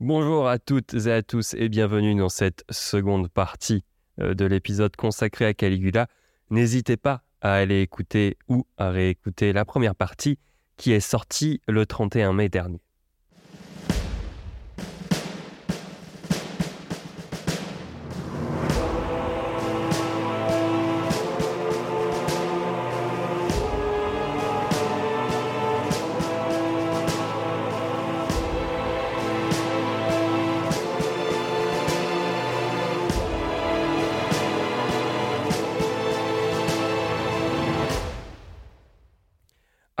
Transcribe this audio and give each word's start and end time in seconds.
Bonjour 0.00 0.46
à 0.46 0.60
toutes 0.60 0.94
et 0.94 1.10
à 1.10 1.24
tous 1.24 1.54
et 1.54 1.68
bienvenue 1.68 2.14
dans 2.14 2.28
cette 2.28 2.62
seconde 2.70 3.28
partie 3.28 3.82
euh, 4.20 4.32
de 4.32 4.44
l'épisode 4.44 4.94
consacré 4.94 5.44
à 5.44 5.54
Caligula. 5.54 6.06
N'hésitez 6.50 6.96
pas 6.96 7.24
à 7.40 7.54
aller 7.54 7.80
écouter 7.80 8.36
ou 8.46 8.64
à 8.76 8.90
réécouter 8.90 9.52
la 9.52 9.64
première 9.64 9.96
partie 9.96 10.38
qui 10.76 10.92
est 10.92 11.00
sortie 11.00 11.60
le 11.66 11.84
31 11.84 12.32
mai 12.32 12.48
dernier. 12.48 12.80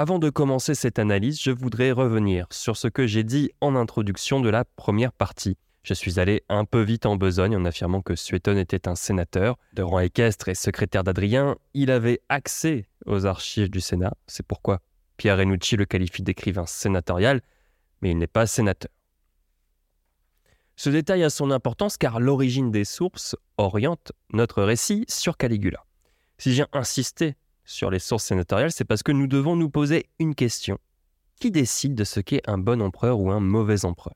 Avant 0.00 0.20
de 0.20 0.30
commencer 0.30 0.76
cette 0.76 1.00
analyse, 1.00 1.42
je 1.42 1.50
voudrais 1.50 1.90
revenir 1.90 2.46
sur 2.52 2.76
ce 2.76 2.86
que 2.86 3.08
j'ai 3.08 3.24
dit 3.24 3.50
en 3.60 3.74
introduction 3.74 4.38
de 4.38 4.48
la 4.48 4.64
première 4.64 5.12
partie. 5.12 5.56
Je 5.82 5.92
suis 5.92 6.20
allé 6.20 6.44
un 6.48 6.64
peu 6.64 6.82
vite 6.82 7.04
en 7.04 7.16
besogne 7.16 7.56
en 7.56 7.64
affirmant 7.64 8.00
que 8.00 8.14
Suétone 8.14 8.58
était 8.58 8.86
un 8.86 8.94
sénateur 8.94 9.58
de 9.72 9.82
rang 9.82 9.98
équestre 9.98 10.50
et 10.50 10.54
secrétaire 10.54 11.02
d'Adrien. 11.02 11.56
Il 11.74 11.90
avait 11.90 12.20
accès 12.28 12.86
aux 13.06 13.26
archives 13.26 13.70
du 13.70 13.80
Sénat, 13.80 14.14
c'est 14.28 14.46
pourquoi 14.46 14.82
Pierre 15.16 15.38
Renucci 15.38 15.74
le 15.74 15.84
qualifie 15.84 16.22
d'écrivain 16.22 16.66
sénatorial, 16.66 17.40
mais 18.00 18.12
il 18.12 18.18
n'est 18.18 18.28
pas 18.28 18.46
sénateur. 18.46 18.92
Ce 20.76 20.90
détail 20.90 21.24
a 21.24 21.30
son 21.30 21.50
importance 21.50 21.96
car 21.96 22.20
l'origine 22.20 22.70
des 22.70 22.84
sources 22.84 23.34
oriente 23.56 24.12
notre 24.32 24.62
récit 24.62 25.06
sur 25.08 25.36
Caligula. 25.36 25.84
Si 26.38 26.54
j'ai 26.54 26.66
insisté 26.72 27.34
sur 27.68 27.90
les 27.90 27.98
sources 27.98 28.24
sénatoriales, 28.24 28.72
c'est 28.72 28.86
parce 28.86 29.02
que 29.02 29.12
nous 29.12 29.26
devons 29.26 29.54
nous 29.54 29.68
poser 29.68 30.06
une 30.18 30.34
question. 30.34 30.78
Qui 31.38 31.50
décide 31.50 31.94
de 31.94 32.02
ce 32.02 32.18
qu'est 32.18 32.40
un 32.48 32.56
bon 32.56 32.80
empereur 32.80 33.20
ou 33.20 33.30
un 33.30 33.40
mauvais 33.40 33.84
empereur? 33.84 34.14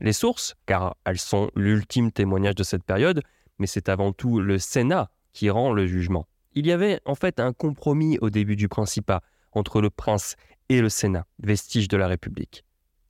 Les 0.00 0.12
sources, 0.12 0.54
car 0.66 0.94
elles 1.06 1.18
sont 1.18 1.50
l'ultime 1.56 2.12
témoignage 2.12 2.54
de 2.56 2.62
cette 2.62 2.84
période, 2.84 3.22
mais 3.58 3.66
c'est 3.66 3.88
avant 3.88 4.12
tout 4.12 4.38
le 4.38 4.58
Sénat 4.58 5.10
qui 5.32 5.48
rend 5.48 5.72
le 5.72 5.86
jugement. 5.86 6.28
Il 6.52 6.66
y 6.66 6.72
avait 6.72 7.00
en 7.06 7.14
fait 7.14 7.40
un 7.40 7.54
compromis 7.54 8.18
au 8.20 8.28
début 8.28 8.54
du 8.54 8.68
Principat 8.68 9.22
entre 9.52 9.80
le 9.80 9.88
prince 9.88 10.36
et 10.68 10.82
le 10.82 10.90
Sénat, 10.90 11.26
vestige 11.42 11.88
de 11.88 11.96
la 11.96 12.06
République. 12.06 12.64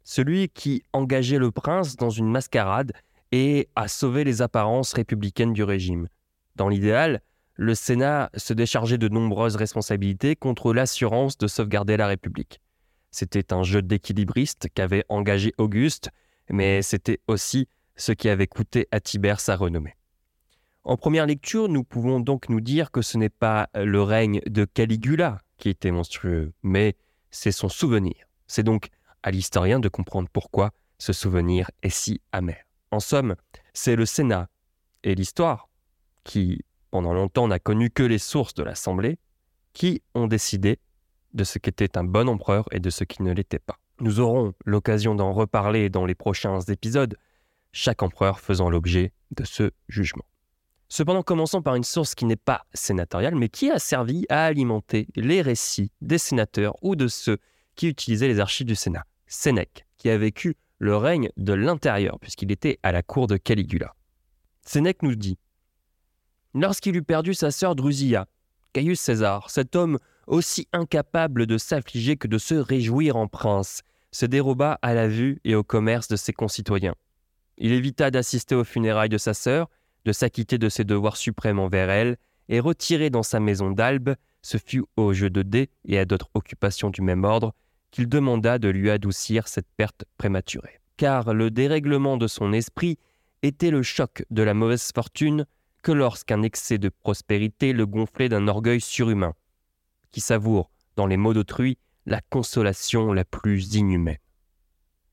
Celui 0.04 0.48
qui 0.50 0.84
engageait 0.92 1.38
le 1.38 1.50
prince 1.50 1.96
dans 1.96 2.10
une 2.10 2.30
mascarade 2.30 2.92
et 3.32 3.68
a 3.74 3.88
sauvé 3.88 4.22
les 4.22 4.40
apparences 4.40 4.92
républicaines 4.92 5.52
du 5.52 5.64
régime. 5.64 6.08
Dans 6.54 6.68
l'idéal, 6.68 7.22
le 7.58 7.74
Sénat 7.74 8.30
se 8.36 8.52
déchargeait 8.52 8.98
de 8.98 9.08
nombreuses 9.08 9.56
responsabilités 9.56 10.36
contre 10.36 10.72
l'assurance 10.72 11.36
de 11.38 11.48
sauvegarder 11.48 11.96
la 11.96 12.06
République. 12.06 12.60
C'était 13.10 13.52
un 13.52 13.64
jeu 13.64 13.82
d'équilibriste 13.82 14.68
qu'avait 14.72 15.04
engagé 15.08 15.52
Auguste, 15.58 16.10
mais 16.48 16.82
c'était 16.82 17.18
aussi 17.26 17.68
ce 17.96 18.12
qui 18.12 18.28
avait 18.28 18.46
coûté 18.46 18.86
à 18.92 19.00
Tibère 19.00 19.40
sa 19.40 19.56
renommée. 19.56 19.96
En 20.84 20.96
première 20.96 21.26
lecture, 21.26 21.68
nous 21.68 21.82
pouvons 21.82 22.20
donc 22.20 22.48
nous 22.48 22.60
dire 22.60 22.92
que 22.92 23.02
ce 23.02 23.18
n'est 23.18 23.28
pas 23.28 23.68
le 23.74 24.02
règne 24.02 24.40
de 24.46 24.64
Caligula 24.64 25.38
qui 25.56 25.68
était 25.68 25.90
monstrueux, 25.90 26.52
mais 26.62 26.94
c'est 27.32 27.50
son 27.50 27.68
souvenir. 27.68 28.28
C'est 28.46 28.62
donc 28.62 28.88
à 29.24 29.32
l'historien 29.32 29.80
de 29.80 29.88
comprendre 29.88 30.28
pourquoi 30.32 30.70
ce 30.98 31.12
souvenir 31.12 31.72
est 31.82 31.90
si 31.90 32.20
amer. 32.30 32.64
En 32.92 33.00
somme, 33.00 33.34
c'est 33.72 33.96
le 33.96 34.06
Sénat 34.06 34.48
et 35.02 35.16
l'histoire 35.16 35.68
qui 36.22 36.62
pendant 36.90 37.12
longtemps 37.12 37.48
n'a 37.48 37.58
connu 37.58 37.90
que 37.90 38.02
les 38.02 38.18
sources 38.18 38.54
de 38.54 38.62
l'Assemblée, 38.62 39.18
qui 39.72 40.02
ont 40.14 40.26
décidé 40.26 40.78
de 41.34 41.44
ce 41.44 41.58
qu'était 41.58 41.96
un 41.96 42.04
bon 42.04 42.28
empereur 42.28 42.66
et 42.72 42.80
de 42.80 42.90
ce 42.90 43.04
qui 43.04 43.22
ne 43.22 43.32
l'était 43.32 43.58
pas. 43.58 43.78
Nous 44.00 44.20
aurons 44.20 44.54
l'occasion 44.64 45.14
d'en 45.14 45.32
reparler 45.32 45.90
dans 45.90 46.06
les 46.06 46.14
prochains 46.14 46.60
épisodes, 46.60 47.16
chaque 47.72 48.02
empereur 48.02 48.40
faisant 48.40 48.70
l'objet 48.70 49.12
de 49.32 49.44
ce 49.44 49.70
jugement. 49.88 50.24
Cependant, 50.88 51.22
commençons 51.22 51.60
par 51.60 51.74
une 51.74 51.84
source 51.84 52.14
qui 52.14 52.24
n'est 52.24 52.36
pas 52.36 52.64
sénatoriale, 52.72 53.34
mais 53.34 53.50
qui 53.50 53.70
a 53.70 53.78
servi 53.78 54.24
à 54.30 54.46
alimenter 54.46 55.06
les 55.16 55.42
récits 55.42 55.92
des 56.00 56.16
sénateurs 56.16 56.76
ou 56.82 56.96
de 56.96 57.08
ceux 57.08 57.38
qui 57.74 57.88
utilisaient 57.88 58.28
les 58.28 58.40
archives 58.40 58.66
du 58.66 58.74
Sénat. 58.74 59.04
Sénèque, 59.26 59.86
qui 59.98 60.08
a 60.08 60.16
vécu 60.16 60.56
le 60.78 60.96
règne 60.96 61.30
de 61.36 61.52
l'intérieur, 61.52 62.18
puisqu'il 62.18 62.50
était 62.50 62.78
à 62.82 62.92
la 62.92 63.02
cour 63.02 63.26
de 63.26 63.36
Caligula. 63.36 63.94
Sénèque 64.62 65.02
nous 65.02 65.14
dit 65.14 65.38
Lorsqu'il 66.54 66.96
eut 66.96 67.02
perdu 67.02 67.34
sa 67.34 67.50
sœur 67.50 67.74
Drusilla, 67.74 68.26
Caius 68.72 69.00
César, 69.00 69.50
cet 69.50 69.76
homme 69.76 69.98
aussi 70.26 70.68
incapable 70.72 71.46
de 71.46 71.58
s'affliger 71.58 72.16
que 72.16 72.28
de 72.28 72.38
se 72.38 72.54
réjouir 72.54 73.16
en 73.16 73.26
prince, 73.26 73.82
se 74.12 74.26
déroba 74.26 74.78
à 74.82 74.94
la 74.94 75.08
vue 75.08 75.40
et 75.44 75.54
au 75.54 75.62
commerce 75.62 76.08
de 76.08 76.16
ses 76.16 76.32
concitoyens. 76.32 76.94
Il 77.58 77.72
évita 77.72 78.10
d'assister 78.10 78.54
aux 78.54 78.64
funérailles 78.64 79.08
de 79.08 79.18
sa 79.18 79.34
sœur, 79.34 79.68
de 80.04 80.12
s'acquitter 80.12 80.58
de 80.58 80.68
ses 80.68 80.84
devoirs 80.84 81.16
suprêmes 81.16 81.58
envers 81.58 81.90
elle, 81.90 82.16
et 82.48 82.60
retiré 82.60 83.10
dans 83.10 83.22
sa 83.22 83.40
maison 83.40 83.70
d'Albe, 83.70 84.14
ce 84.42 84.56
fut 84.56 84.84
au 84.96 85.12
jeu 85.12 85.28
de 85.28 85.42
dés 85.42 85.68
et 85.84 85.98
à 85.98 86.04
d'autres 86.04 86.30
occupations 86.34 86.90
du 86.90 87.02
même 87.02 87.24
ordre 87.24 87.52
qu'il 87.90 88.08
demanda 88.08 88.58
de 88.58 88.68
lui 88.68 88.90
adoucir 88.90 89.48
cette 89.48 89.68
perte 89.76 90.04
prématurée. 90.16 90.80
Car 90.96 91.34
le 91.34 91.50
dérèglement 91.50 92.16
de 92.16 92.26
son 92.26 92.52
esprit 92.52 92.98
était 93.42 93.70
le 93.70 93.82
choc 93.82 94.24
de 94.30 94.42
la 94.42 94.54
mauvaise 94.54 94.90
fortune 94.94 95.46
que 95.82 95.92
lorsqu'un 95.92 96.42
excès 96.42 96.78
de 96.78 96.88
prospérité 96.88 97.72
le 97.72 97.86
gonflait 97.86 98.28
d'un 98.28 98.48
orgueil 98.48 98.80
surhumain, 98.80 99.34
qui 100.10 100.20
savoure, 100.20 100.70
dans 100.96 101.06
les 101.06 101.16
mots 101.16 101.34
d'autrui, 101.34 101.78
la 102.06 102.20
consolation 102.20 103.12
la 103.12 103.24
plus 103.24 103.74
inhumaine. 103.74 104.18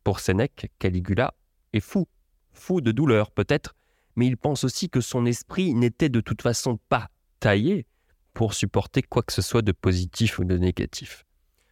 Pour 0.03 0.19
Sénèque, 0.19 0.71
Caligula 0.79 1.33
est 1.73 1.79
fou, 1.79 2.07
fou 2.53 2.81
de 2.81 2.91
douleur 2.91 3.31
peut-être, 3.31 3.75
mais 4.15 4.27
il 4.27 4.37
pense 4.37 4.63
aussi 4.63 4.89
que 4.89 5.01
son 5.01 5.25
esprit 5.25 5.73
n'était 5.73 6.09
de 6.09 6.21
toute 6.21 6.41
façon 6.41 6.79
pas 6.89 7.09
taillé 7.39 7.85
pour 8.33 8.53
supporter 8.53 9.01
quoi 9.01 9.23
que 9.23 9.33
ce 9.33 9.41
soit 9.41 9.61
de 9.61 9.71
positif 9.71 10.39
ou 10.39 10.45
de 10.45 10.57
négatif, 10.57 11.25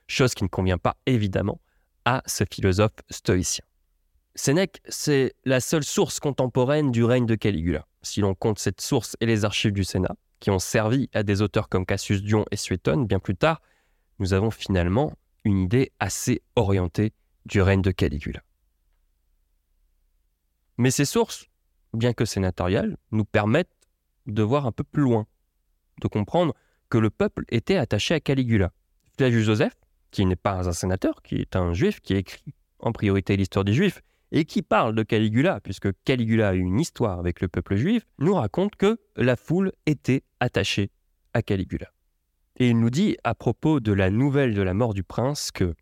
chose 0.08 0.34
qui 0.34 0.44
ne 0.44 0.50
convient 0.50 0.78
pas 0.78 0.98
évidemment 1.06 1.62
à 2.06 2.22
ce 2.26 2.44
philosophe 2.50 2.96
stoïcien. 3.10 3.66
Sénèque, 4.36 4.82
c'est 4.90 5.36
la 5.46 5.60
seule 5.60 5.84
source 5.84 6.20
contemporaine 6.20 6.92
du 6.92 7.04
règne 7.04 7.26
de 7.26 7.36
Caligula 7.36 7.86
si 8.04 8.22
l'on 8.22 8.36
compte 8.36 8.60
cette 8.60 8.82
source 8.82 9.18
et 9.20 9.26
les 9.26 9.46
archives 9.46 9.72
du 9.72 9.84
Sénat, 9.84 10.16
qui 10.40 10.52
ont 10.52 10.60
servi 10.60 11.10
à 11.14 11.24
des 11.24 11.42
auteurs 11.42 11.70
comme 11.70 11.86
Cassius 11.86 12.22
Dion 12.22 12.46
et 12.52 12.58
Suétone 12.58 13.08
bien 13.08 13.20
plus 13.20 13.36
tard, 13.36 13.62
nous 14.20 14.34
avons 14.34 14.52
finalement 14.52 15.14
une 15.46 15.60
idée 15.60 15.92
assez 16.00 16.42
orientée 16.56 17.14
du 17.46 17.62
règne 17.62 17.82
de 17.82 17.92
Caligula. 17.92 18.42
Mais 20.78 20.92
ces 20.92 21.06
sources, 21.06 21.48
bien 21.94 22.14
que 22.14 22.26
sénatoriales, 22.26 22.98
nous 23.12 23.26
permettent 23.26 23.70
de 24.26 24.44
voir 24.44 24.66
un 24.66 24.72
peu 24.72 24.84
plus 24.84 25.04
loin, 25.04 25.28
de 26.02 26.08
comprendre 26.08 26.54
que 26.90 26.98
le 26.98 27.10
peuple 27.10 27.46
était 27.50 27.78
attaché 27.78 28.14
à 28.14 28.20
Caligula. 28.20 28.72
Flavius 29.18 29.46
Joseph, 29.46 29.76
qui 30.12 30.26
n'est 30.26 30.36
pas 30.36 30.68
un 30.68 30.74
sénateur, 30.74 31.22
qui 31.22 31.36
est 31.36 31.56
un 31.56 31.74
juif, 31.74 32.00
qui 32.02 32.16
écrit 32.16 32.54
en 32.80 32.92
priorité 32.92 33.38
l'histoire 33.38 33.66
des 33.66 33.74
juifs, 33.74 34.02
et 34.34 34.46
qui 34.46 34.64
parle 34.64 34.96
de 34.96 35.04
Caligula, 35.04 35.62
puisque 35.62 35.90
Caligula 36.04 36.50
a 36.50 36.54
une 36.54 36.80
histoire 36.80 37.20
avec 37.20 37.40
le 37.40 37.48
peuple 37.48 37.76
juif, 37.76 38.04
nous 38.18 38.34
raconte 38.34 38.76
que 38.76 38.98
la 39.16 39.36
foule 39.36 39.72
était 39.86 40.24
attachée 40.40 40.90
à 41.36 41.44
Caligula. 41.44 41.94
Et 42.58 42.70
il 42.70 42.80
nous 42.80 42.90
dit 42.90 43.16
à 43.24 43.36
propos 43.36 43.80
de 43.80 43.94
la 43.94 44.10
nouvelle 44.10 44.56
de 44.56 44.62
la 44.64 44.74
mort 44.74 44.96
du 44.96 45.04
prince 45.04 45.52
que 45.52 45.76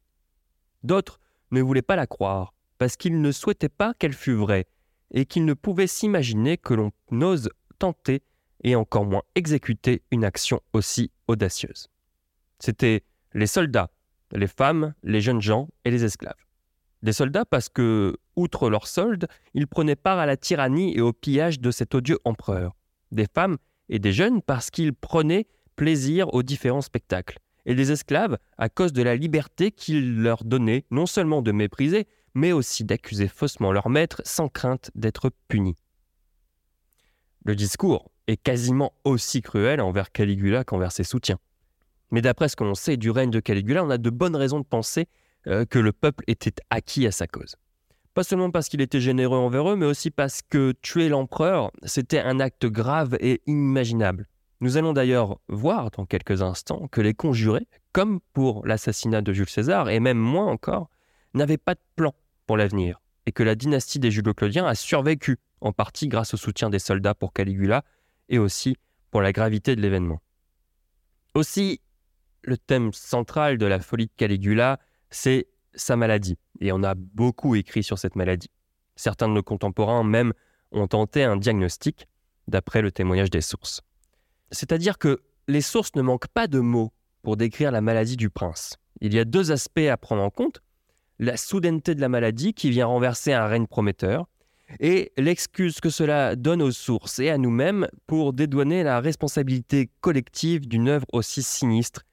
d'autres 0.84 1.22
ne 1.52 1.62
voulaient 1.62 1.82
pas 1.82 1.96
la 1.96 2.08
croire, 2.08 2.54
parce 2.78 2.98
qu'ils 2.98 3.22
ne 3.22 3.32
souhaitaient 3.32 3.70
pas 3.70 3.94
qu'elle 3.94 4.14
fût 4.14 4.34
vraie, 4.34 4.68
et 5.12 5.26
qu'ils 5.26 5.46
ne 5.46 5.54
pouvaient 5.54 5.88
s'imaginer 5.88 6.58
que 6.58 6.74
l'on 6.74 6.92
ose 7.22 7.50
tenter 7.80 8.22
et 8.64 8.76
encore 8.76 9.06
moins 9.06 9.24
exécuter 9.36 10.04
une 10.12 10.26
action 10.26 10.60
aussi 10.74 11.10
audacieuse. 11.28 11.88
C'étaient 12.60 13.04
les 13.34 13.48
soldats, 13.48 13.92
les 14.34 14.48
femmes, 14.48 14.94
les 15.04 15.22
jeunes 15.22 15.42
gens 15.42 15.70
et 15.86 15.92
les 15.92 16.04
esclaves. 16.04 16.36
Des 17.04 17.14
soldats 17.14 17.46
parce 17.46 17.70
que, 17.70 18.16
outre 18.36 18.70
leur 18.70 18.88
solde, 18.88 19.28
ils 19.54 19.68
prenaient 19.68 19.96
part 19.96 20.20
à 20.20 20.26
la 20.26 20.38
tyrannie 20.38 20.96
et 20.96 21.02
au 21.02 21.14
pillage 21.14 21.60
de 21.60 21.72
cet 21.72 21.96
odieux 21.96 22.20
empereur. 22.26 22.76
Des 23.12 23.26
femmes 23.34 23.58
et 23.90 24.00
des 24.00 24.14
jeunes 24.14 24.42
parce 24.42 24.70
qu'ils 24.70 24.94
prenaient 24.94 25.48
plaisir 25.76 26.34
aux 26.34 26.44
différents 26.44 26.82
spectacles. 26.82 27.40
Et 27.66 27.76
des 27.76 27.92
esclaves 27.92 28.38
à 28.58 28.70
cause 28.70 28.94
de 28.94 29.04
la 29.04 29.16
liberté 29.16 29.72
qu'il 29.72 30.22
leur 30.22 30.44
donnait 30.44 30.86
non 30.92 31.06
seulement 31.06 31.42
de 31.42 31.52
mépriser, 31.52 32.08
mais 32.34 32.52
aussi 32.52 32.84
d'accuser 32.84 33.28
faussement 33.28 33.72
leur 33.72 33.90
maître 33.90 34.22
sans 34.26 34.48
crainte 34.48 34.92
d'être 34.96 35.32
punis. 35.48 35.76
Le 37.44 37.56
discours 37.56 38.12
est 38.28 38.38
quasiment 38.38 38.94
aussi 39.04 39.42
cruel 39.42 39.82
envers 39.82 40.12
Caligula 40.12 40.64
qu'envers 40.64 40.92
ses 40.92 41.04
soutiens. 41.04 41.40
Mais 42.12 42.22
d'après 42.22 42.50
ce 42.50 42.56
que 42.56 42.64
l'on 42.64 42.76
sait 42.76 42.98
du 42.98 43.10
règne 43.10 43.32
de 43.32 43.40
Caligula, 43.40 43.84
on 43.84 43.90
a 43.90 43.98
de 43.98 44.10
bonnes 44.10 44.36
raisons 44.36 44.60
de 44.60 44.66
penser 44.66 45.08
euh, 45.48 45.66
que 45.66 45.80
le 45.80 45.92
peuple 45.92 46.24
était 46.28 46.54
acquis 46.70 47.08
à 47.08 47.12
sa 47.12 47.28
cause. 47.28 47.56
Pas 48.14 48.24
seulement 48.24 48.52
parce 48.52 48.68
qu'il 48.68 48.82
était 48.82 49.00
généreux 49.00 49.38
envers 49.38 49.70
eux, 49.70 49.76
mais 49.76 49.86
aussi 49.86 50.12
parce 50.12 50.42
que 50.42 50.74
tuer 50.82 51.08
l'empereur, 51.08 51.72
c'était 51.84 52.20
un 52.20 52.40
acte 52.40 52.66
grave 52.66 53.16
et 53.22 53.42
inimaginable. 53.48 54.28
Nous 54.60 54.78
allons 54.78 54.94
d'ailleurs 54.94 55.40
voir 55.48 55.90
dans 55.92 56.06
quelques 56.06 56.42
instants 56.42 56.88
que 56.90 57.02
les 57.02 57.14
conjurés, 57.14 57.68
comme 57.94 58.20
pour 58.34 58.66
l'assassinat 58.68 59.22
de 59.22 59.34
Jules 59.34 59.50
César, 59.50 59.90
et 59.90 60.00
même 60.00 60.20
moins 60.20 60.46
encore, 60.46 60.90
n'avaient 61.34 61.58
pas 61.58 61.74
de 61.74 61.82
plan 61.96 62.14
pour 62.46 62.58
l'avenir, 62.58 63.02
et 63.26 63.32
que 63.32 63.44
la 63.44 63.56
dynastie 63.56 64.00
des 64.00 64.12
Julo-Claudiens 64.12 64.66
a 64.66 64.76
survécu, 64.76 65.38
en 65.62 65.72
partie 65.72 66.08
grâce 66.08 66.34
au 66.34 66.38
soutien 66.38 66.70
des 66.70 66.80
soldats 66.80 67.16
pour 67.16 67.34
Caligula, 67.34 67.84
et 68.30 68.40
aussi 68.40 68.76
pour 69.10 69.22
la 69.22 69.32
gravité 69.32 69.76
de 69.76 69.82
l'événement. 69.82 70.22
Aussi, 71.34 71.80
le 72.44 72.58
thème 72.58 72.92
central 72.94 73.58
de 73.58 73.66
la 73.66 73.80
folie 73.80 74.08
de 74.08 74.12
Caligula, 74.18 74.80
c'est 75.12 75.48
sa 75.76 75.96
maladie, 75.96 76.38
et 76.60 76.72
on 76.72 76.84
a 76.84 76.96
beaucoup 76.96 77.56
écrit 77.56 77.84
sur 77.84 78.00
cette 78.00 78.16
maladie. 78.16 78.50
Certains 78.96 79.28
de 79.28 79.34
nos 79.34 79.44
contemporains 79.44 80.04
même 80.04 80.34
ont 80.72 80.88
tenté 80.88 81.24
un 81.24 81.38
diagnostic, 81.38 82.08
d'après 82.48 82.82
le 82.82 82.92
témoignage 82.92 83.30
des 83.30 83.42
sources. 83.42 83.82
C'est-à-dire 84.52 84.98
que 84.98 85.22
les 85.48 85.62
sources 85.62 85.96
ne 85.96 86.02
manquent 86.02 86.28
pas 86.28 86.48
de 86.48 86.60
mots 86.60 86.92
pour 87.22 87.38
décrire 87.38 87.72
la 87.72 87.82
maladie 87.82 88.18
du 88.18 88.30
prince. 88.30 88.78
Il 89.00 89.14
y 89.14 89.20
a 89.20 89.26
deux 89.26 89.52
aspects 89.52 89.80
à 89.90 89.98
prendre 89.98 90.24
en 90.24 90.30
compte. 90.30 90.62
La 91.20 91.38
soudaineté 91.38 91.96
de 91.96 92.02
la 92.02 92.10
maladie 92.10 92.54
qui 92.54 92.70
vient 92.72 92.88
renverser 92.88 93.34
un 93.34 93.46
règne 93.46 93.68
prometteur, 93.68 94.28
et 94.80 95.12
l'excuse 95.18 95.80
que 95.80 95.90
cela 95.90 96.36
donne 96.36 96.62
aux 96.62 96.72
sources 96.72 97.20
et 97.20 97.30
à 97.30 97.38
nous-mêmes 97.38 97.88
pour 98.08 98.34
dédouaner 98.34 98.84
la 98.84 99.02
responsabilité 99.02 99.90
collective 100.00 100.68
d'une 100.68 100.88
œuvre 100.88 101.06
aussi 101.12 101.44
sinistre 101.44 102.06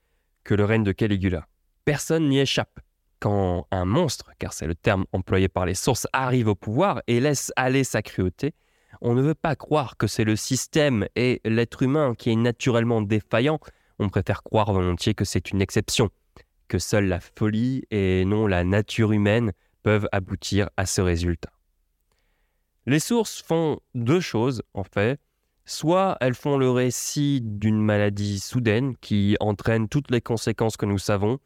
que 0.45 0.55
le 0.55 0.65
règne 0.65 0.83
de 0.83 0.93
Caligula. 0.93 1.47
Personne 1.85 2.29
n'y 2.29 2.41
échappe. 2.41 2.81
Quand 3.21 3.67
un 3.71 3.85
monstre, 3.85 4.31
car 4.39 4.53
c'est 4.53 4.67
le 4.67 4.75
terme 4.75 5.05
employé 5.13 5.49
par 5.49 5.67
les 5.67 5.75
sources, 5.75 6.07
arrive 6.13 6.49
au 6.49 6.55
pouvoir 6.55 7.03
et 7.07 7.21
laisse 7.21 7.53
aller 7.57 7.85
sa 7.85 8.03
cruauté, 8.03 8.55
on 9.01 9.15
ne 9.15 9.23
veut 9.23 9.35
pas 9.35 9.57
croire 9.57 9.97
que 9.97 10.07
c'est 10.07 10.25
le 10.25 10.37
système 10.37 11.07
et 11.17 11.41
l'être 11.45 11.83
humain 11.83 12.15
qui 12.17 12.31
est 12.31 12.37
naturellement 12.37 13.03
défaillant, 13.03 13.59
on 13.99 14.09
préfère 14.09 14.43
croire 14.43 14.73
volontiers 14.73 15.15
que 15.15 15.25
c'est 15.25 15.51
une 15.51 15.61
exception, 15.61 16.11
que 16.69 16.79
seule 16.79 17.07
la 17.07 17.21
folie 17.21 17.85
et 17.91 18.25
non 18.25 18.47
la 18.47 18.65
nature 18.65 19.13
humaine 19.13 19.53
peuvent 19.83 20.09
aboutir 20.13 20.71
à 20.77 20.87
ce 20.87 21.01
résultat. 21.01 21.51
Les 22.87 23.01
sources 23.01 23.43
font 23.43 23.81
deux 23.95 24.21
choses, 24.21 24.63
en 24.73 24.85
fait. 24.85 25.21
Soit 25.67 26.17
elles 26.23 26.35
font 26.35 26.57
le 26.57 26.71
récit 26.71 27.43
d'une 27.43 27.83
maladie 27.83 28.41
soudaine 28.41 28.97
qui 28.97 29.37
entraîne 29.41 29.89
toutes 29.89 30.11
les 30.11 30.23
conséquences 30.23 30.79
que 30.79 30.87
nous 30.87 30.99
savons, 30.99 31.39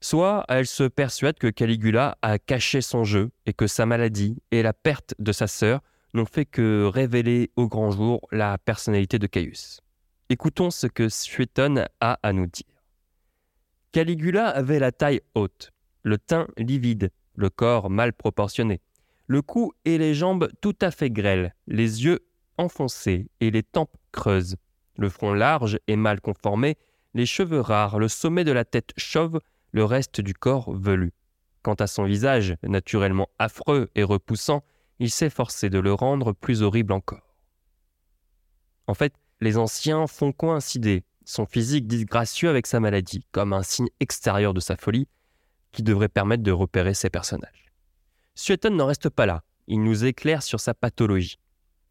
soit 0.00 0.44
elles 0.48 0.66
se 0.66 0.84
persuadent 0.84 1.38
que 1.38 1.48
Caligula 1.48 2.16
a 2.22 2.38
caché 2.38 2.80
son 2.80 3.04
jeu 3.04 3.30
et 3.46 3.52
que 3.52 3.66
sa 3.66 3.86
maladie 3.86 4.36
et 4.50 4.62
la 4.62 4.72
perte 4.72 5.14
de 5.18 5.32
sa 5.32 5.46
sœur 5.46 5.80
n'ont 6.14 6.26
fait 6.26 6.46
que 6.46 6.84
révéler 6.84 7.50
au 7.56 7.68
grand 7.68 7.90
jour 7.90 8.20
la 8.32 8.58
personnalité 8.58 9.18
de 9.18 9.26
Caius. 9.26 9.80
Écoutons 10.28 10.70
ce 10.70 10.86
que 10.86 11.08
Suétone 11.08 11.86
a 12.00 12.18
à 12.22 12.32
nous 12.32 12.46
dire. 12.46 12.64
Caligula 13.92 14.48
avait 14.48 14.78
la 14.78 14.92
taille 14.92 15.20
haute, 15.34 15.70
le 16.02 16.18
teint 16.18 16.46
livide, 16.56 17.10
le 17.34 17.50
corps 17.50 17.90
mal 17.90 18.12
proportionné 18.12 18.80
le 19.30 19.42
cou 19.42 19.72
et 19.84 19.96
les 19.96 20.12
jambes 20.12 20.48
tout 20.60 20.74
à 20.80 20.90
fait 20.90 21.08
grêles, 21.08 21.54
les 21.68 22.04
yeux 22.04 22.18
enfoncés 22.58 23.28
et 23.38 23.52
les 23.52 23.62
tempes 23.62 23.94
creuses, 24.10 24.56
le 24.98 25.08
front 25.08 25.32
large 25.32 25.78
et 25.86 25.94
mal 25.94 26.20
conformé, 26.20 26.76
les 27.14 27.26
cheveux 27.26 27.60
rares, 27.60 28.00
le 28.00 28.08
sommet 28.08 28.42
de 28.42 28.50
la 28.50 28.64
tête 28.64 28.90
chauve, 28.96 29.38
le 29.72 29.84
reste 29.84 30.20
du 30.20 30.34
corps 30.34 30.72
velu. 30.72 31.12
Quant 31.62 31.74
à 31.74 31.86
son 31.86 32.04
visage, 32.04 32.56
naturellement 32.62 33.28
affreux 33.38 33.90
et 33.94 34.02
repoussant, 34.02 34.64
il 34.98 35.10
s'efforçait 35.10 35.70
de 35.70 35.78
le 35.78 35.92
rendre 35.92 36.32
plus 36.32 36.62
horrible 36.62 36.92
encore. 36.92 37.34
En 38.86 38.94
fait, 38.94 39.14
les 39.40 39.56
anciens 39.56 40.06
font 40.06 40.32
coïncider 40.32 41.04
son 41.24 41.46
physique 41.46 41.86
disgracieux 41.86 42.48
avec 42.48 42.66
sa 42.66 42.80
maladie, 42.80 43.24
comme 43.30 43.52
un 43.52 43.62
signe 43.62 43.88
extérieur 44.00 44.52
de 44.52 44.60
sa 44.60 44.76
folie, 44.76 45.06
qui 45.72 45.82
devrait 45.82 46.08
permettre 46.08 46.42
de 46.42 46.50
repérer 46.50 46.94
ses 46.94 47.10
personnages. 47.10 47.72
Sueton 48.34 48.70
n'en 48.70 48.86
reste 48.86 49.08
pas 49.08 49.26
là. 49.26 49.44
Il 49.66 49.82
nous 49.82 50.04
éclaire 50.04 50.42
sur 50.42 50.58
sa 50.58 50.74
pathologie. 50.74 51.38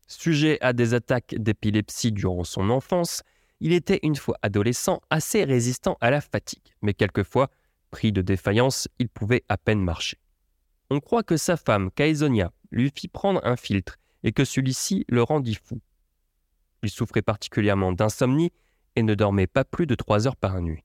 Sujet 0.07 0.57
à 0.61 0.73
des 0.73 0.93
attaques 0.93 1.35
d'épilepsie 1.37 2.11
durant 2.11 2.43
son 2.43 2.69
enfance, 2.69 3.23
il 3.59 3.73
était 3.73 3.99
une 4.03 4.15
fois 4.15 4.37
adolescent 4.41 5.01
assez 5.09 5.43
résistant 5.43 5.97
à 6.01 6.09
la 6.09 6.21
fatigue, 6.21 6.73
mais 6.81 6.93
quelquefois, 6.93 7.49
pris 7.89 8.11
de 8.11 8.21
défaillance, 8.21 8.87
il 8.99 9.09
pouvait 9.09 9.43
à 9.49 9.57
peine 9.57 9.81
marcher. 9.81 10.17
On 10.89 10.99
croit 10.99 11.23
que 11.23 11.37
sa 11.37 11.57
femme, 11.57 11.91
Caesonia, 11.91 12.51
lui 12.71 12.91
fit 12.95 13.07
prendre 13.07 13.41
un 13.43 13.55
filtre 13.55 13.97
et 14.23 14.31
que 14.31 14.45
celui-ci 14.45 15.05
le 15.07 15.23
rendit 15.23 15.57
fou. 15.63 15.79
Il 16.83 16.89
souffrait 16.89 17.21
particulièrement 17.21 17.91
d'insomnie 17.91 18.51
et 18.95 19.03
ne 19.03 19.15
dormait 19.15 19.47
pas 19.47 19.65
plus 19.65 19.85
de 19.85 19.95
trois 19.95 20.27
heures 20.27 20.35
par 20.35 20.61
nuit. 20.61 20.83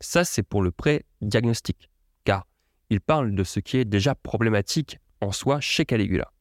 Ça, 0.00 0.24
c'est 0.24 0.42
pour 0.42 0.62
le 0.62 0.70
pré-diagnostic, 0.70 1.90
car 2.24 2.46
il 2.90 3.00
parle 3.00 3.34
de 3.34 3.44
ce 3.44 3.60
qui 3.60 3.76
est 3.76 3.84
déjà 3.84 4.14
problématique 4.14 4.98
en 5.20 5.32
soi 5.32 5.60
chez 5.60 5.84
Caligula. 5.84 6.32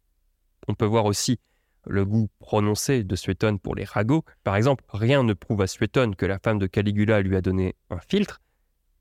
On 0.68 0.74
peut 0.74 0.86
voir 0.86 1.06
aussi 1.06 1.39
le 1.86 2.06
goût 2.06 2.30
prononcé 2.39 3.04
de 3.04 3.16
Suétone 3.16 3.60
pour 3.60 3.75
les 3.75 3.84
ragots. 3.84 4.24
Par 4.44 4.56
exemple, 4.56 4.84
rien 4.89 5.24
ne 5.24 5.34
prouve 5.34 5.62
à 5.62 5.68
Suétone 5.68 6.16
que 6.16 6.25
la 6.25 6.39
femme 6.39 6.60
de 6.60 6.68
Caligula 6.68 7.22
lui 7.22 7.36
a 7.36 7.42
donné 7.42 7.75
un 7.89 8.00
filtre, 8.00 8.42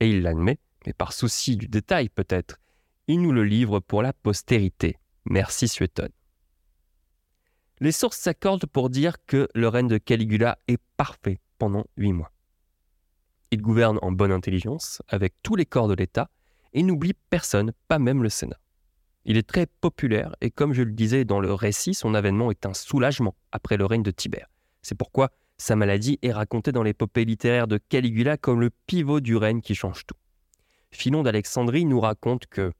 et 0.01 0.11
il 0.11 0.23
l'admet, 0.23 0.59
mais 0.87 0.93
par 0.93 1.13
souci 1.13 1.57
du 1.57 1.69
détail 1.69 2.09
peut-être, 2.09 2.59
il 3.07 3.21
nous 3.21 3.33
le 3.33 3.45
livre 3.45 3.81
pour 3.81 4.03
la 4.03 4.13
postérité. 4.13 4.97
Merci 5.25 5.69
Suétone. 5.69 6.13
Les 7.81 7.93
sources 7.93 8.19
s'accordent 8.19 8.67
pour 8.67 8.91
dire 8.91 9.25
que 9.25 9.49
le 9.55 9.69
règne 9.69 9.89
de 9.89 9.99
Caligula 9.99 10.59
est 10.69 10.81
parfait 10.97 11.41
pendant 11.59 11.85
huit 11.97 12.13
mois. 12.13 12.33
Il 13.51 13.63
gouverne 13.63 13.99
en 14.03 14.13
bonne 14.13 14.33
intelligence, 14.33 15.03
avec 15.09 15.35
tous 15.43 15.57
les 15.57 15.67
corps 15.67 15.89
de 15.89 15.95
l'État, 15.95 16.31
et 16.73 16.83
n'oublie 16.83 17.15
personne, 17.31 17.73
pas 17.89 17.99
même 17.99 18.23
le 18.23 18.29
Sénat. 18.29 18.61
Il 19.25 19.37
est 19.37 19.47
très 19.49 19.67
populaire 19.67 20.35
et 20.41 20.51
comme 20.51 20.73
je 20.73 20.83
le 20.83 20.93
disais 20.93 21.25
dans 21.25 21.41
le 21.41 21.53
récit, 21.53 21.95
son 21.95 22.15
avènement 22.15 22.51
est 22.51 22.65
un 22.65 22.75
soulagement 22.75 23.35
après 23.53 23.77
le 23.77 23.85
règne 23.87 24.03
de 24.03 24.11
Tibère. 24.11 24.49
C'est 24.83 24.95
pourquoi 24.95 25.31
sa 25.61 25.77
maladie 25.77 26.19
est 26.23 26.33
racontée 26.33 26.73
dans 26.73 26.83
l'épopée 26.83 27.27
littéraire 27.27 27.69
de 27.69 27.77
Caligula 27.77 28.39
comme 28.39 28.61
le 28.61 28.71
pivot 28.87 29.21
du 29.21 29.37
règne 29.37 29.61
qui 29.61 29.75
change 29.75 30.07
tout. 30.07 30.17
Philon 30.91 31.23
d'Alexandrie 31.23 31.85
nous 31.85 32.01
raconte 32.01 32.47
que 32.47 32.73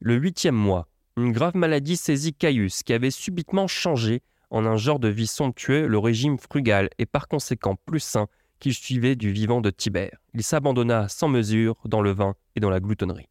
le 0.00 0.16
huitième 0.16 0.54
mois, 0.54 0.86
une 1.16 1.32
grave 1.32 1.56
maladie 1.56 1.96
saisit 1.96 2.34
Caius, 2.34 2.82
qui 2.82 2.92
avait 2.92 3.10
subitement 3.10 3.66
changé 3.66 4.20
en 4.50 4.66
un 4.66 4.76
genre 4.76 4.98
de 4.98 5.08
vie 5.08 5.26
somptueux 5.26 5.86
le 5.86 5.98
régime 5.98 6.38
frugal 6.38 6.90
et 6.98 7.06
par 7.06 7.26
conséquent 7.26 7.76
plus 7.86 8.00
sain 8.00 8.28
qu'il 8.58 8.74
suivait 8.74 9.16
du 9.16 9.32
vivant 9.32 9.62
de 9.62 9.70
Tibère. 9.70 10.18
Il 10.34 10.42
s'abandonna 10.42 11.08
sans 11.08 11.28
mesure 11.28 11.76
dans 11.86 12.02
le 12.02 12.10
vin 12.10 12.34
et 12.54 12.60
dans 12.60 12.70
la 12.70 12.80
gloutonnerie. 12.80 13.30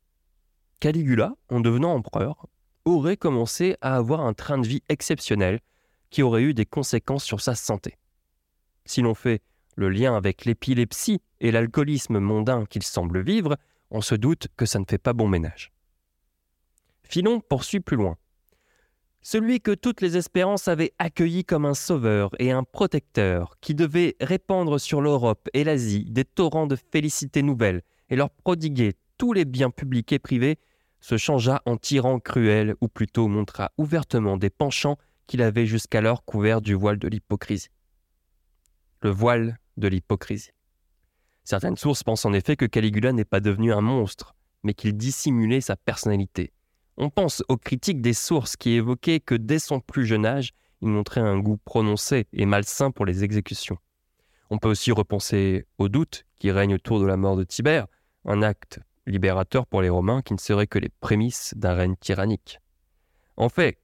Caligula, 0.79 1.35
en 1.49 1.59
devenant 1.59 1.93
empereur, 1.93 2.47
aurait 2.85 3.17
commencé 3.17 3.77
à 3.81 3.95
avoir 3.95 4.21
un 4.21 4.33
train 4.33 4.57
de 4.57 4.67
vie 4.67 4.81
exceptionnel 4.89 5.59
qui 6.09 6.23
aurait 6.23 6.41
eu 6.41 6.55
des 6.55 6.65
conséquences 6.65 7.23
sur 7.23 7.39
sa 7.39 7.53
santé. 7.53 7.93
Si 8.89 9.01
l'on 9.01 9.13
fait 9.13 9.43
le 9.75 9.89
lien 9.89 10.15
avec 10.15 10.45
l'épilepsie 10.45 11.21
et 11.39 11.51
l'alcoolisme 11.51 12.17
mondain 12.17 12.65
qu'il 12.65 12.81
semble 12.81 13.21
vivre, 13.21 13.55
on 13.91 14.01
se 14.01 14.15
doute 14.15 14.47
que 14.57 14.65
ça 14.65 14.79
ne 14.79 14.85
fait 14.87 14.97
pas 14.97 15.13
bon 15.13 15.27
ménage. 15.27 15.71
Philon 17.03 17.39
poursuit 17.39 17.79
plus 17.79 17.97
loin 17.97 18.17
celui 19.21 19.59
que 19.59 19.71
toutes 19.71 20.01
les 20.01 20.17
espérances 20.17 20.67
avaient 20.67 20.93
accueilli 20.97 21.43
comme 21.43 21.65
un 21.65 21.73
sauveur 21.73 22.31
et 22.39 22.51
un 22.51 22.63
protecteur, 22.63 23.57
qui 23.61 23.75
devait 23.75 24.15
répandre 24.21 24.79
sur 24.79 25.01
l'Europe 25.01 25.49
et 25.53 25.63
l'Asie 25.63 26.05
des 26.05 26.25
torrents 26.25 26.67
de 26.67 26.77
félicités 26.77 27.43
nouvelles 27.43 27.81
et 28.09 28.15
leur 28.15 28.29
prodiguer 28.29 28.93
tous 29.17 29.33
les 29.33 29.45
biens 29.45 29.71
publics 29.71 30.13
et 30.13 30.19
privés, 30.19 30.57
se 31.01 31.17
changea 31.17 31.61
en 31.65 31.77
tyran 31.77 32.19
cruel, 32.19 32.75
ou 32.81 32.87
plutôt 32.87 33.27
montra 33.27 33.71
ouvertement 33.77 34.37
des 34.37 34.49
penchants 34.49 34.97
qu'il 35.27 35.41
avait 35.41 35.65
jusqu'alors 35.65 36.25
couverts 36.25 36.61
du 36.61 36.73
voile 36.73 36.97
de 36.97 37.07
l'hypocrisie. 37.07 37.69
Le 39.01 39.09
voile 39.09 39.59
de 39.77 39.87
l'hypocrisie. 39.87 40.51
Certaines 41.43 41.77
sources 41.77 42.03
pensent 42.03 42.25
en 42.25 42.33
effet 42.33 42.55
que 42.55 42.65
Caligula 42.65 43.13
n'est 43.13 43.25
pas 43.25 43.39
devenu 43.39 43.73
un 43.73 43.81
monstre, 43.81 44.35
mais 44.63 44.73
qu'il 44.73 44.97
dissimulait 44.97 45.61
sa 45.61 45.75
personnalité, 45.75 46.51
on 47.01 47.09
pense 47.09 47.45
aux 47.47 47.55
critiques 47.55 48.01
des 48.01 48.13
sources 48.13 48.57
qui 48.57 48.71
évoquaient 48.71 49.21
que 49.21 49.33
dès 49.33 49.59
son 49.59 49.79
plus 49.79 50.05
jeune 50.05 50.25
âge, 50.25 50.51
il 50.81 50.89
montrait 50.89 51.21
un 51.21 51.39
goût 51.39 51.55
prononcé 51.55 52.27
et 52.33 52.45
malsain 52.45 52.91
pour 52.91 53.05
les 53.05 53.23
exécutions. 53.23 53.77
On 54.49 54.57
peut 54.57 54.67
aussi 54.67 54.91
repenser 54.91 55.65
au 55.77 55.87
doute 55.87 56.25
qui 56.39 56.51
règne 56.51 56.73
autour 56.73 56.99
de 56.99 57.05
la 57.05 57.15
mort 57.15 57.37
de 57.37 57.45
Tibère, 57.45 57.87
un 58.25 58.41
acte 58.41 58.81
libérateur 59.07 59.65
pour 59.65 59.81
les 59.81 59.87
Romains 59.87 60.21
qui 60.21 60.33
ne 60.33 60.39
serait 60.39 60.67
que 60.67 60.77
les 60.77 60.89
prémices 60.89 61.53
d'un 61.55 61.73
règne 61.73 61.95
tyrannique. 61.95 62.59
En 63.37 63.47
fait, 63.47 63.79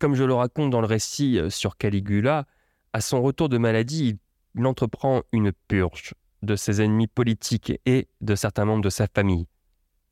comme 0.00 0.16
je 0.16 0.24
le 0.24 0.34
raconte 0.34 0.70
dans 0.70 0.80
le 0.80 0.88
récit 0.88 1.38
euh, 1.38 1.48
sur 1.48 1.76
Caligula, 1.76 2.44
à 2.92 3.00
son 3.00 3.22
retour 3.22 3.48
de 3.48 3.58
maladie, 3.58 4.18
il 4.54 4.66
entreprend 4.66 5.22
une 5.32 5.52
purge 5.68 6.14
de 6.42 6.56
ses 6.56 6.80
ennemis 6.80 7.08
politiques 7.08 7.72
et 7.84 8.08
de 8.20 8.34
certains 8.34 8.64
membres 8.64 8.82
de 8.82 8.90
sa 8.90 9.06
famille 9.06 9.46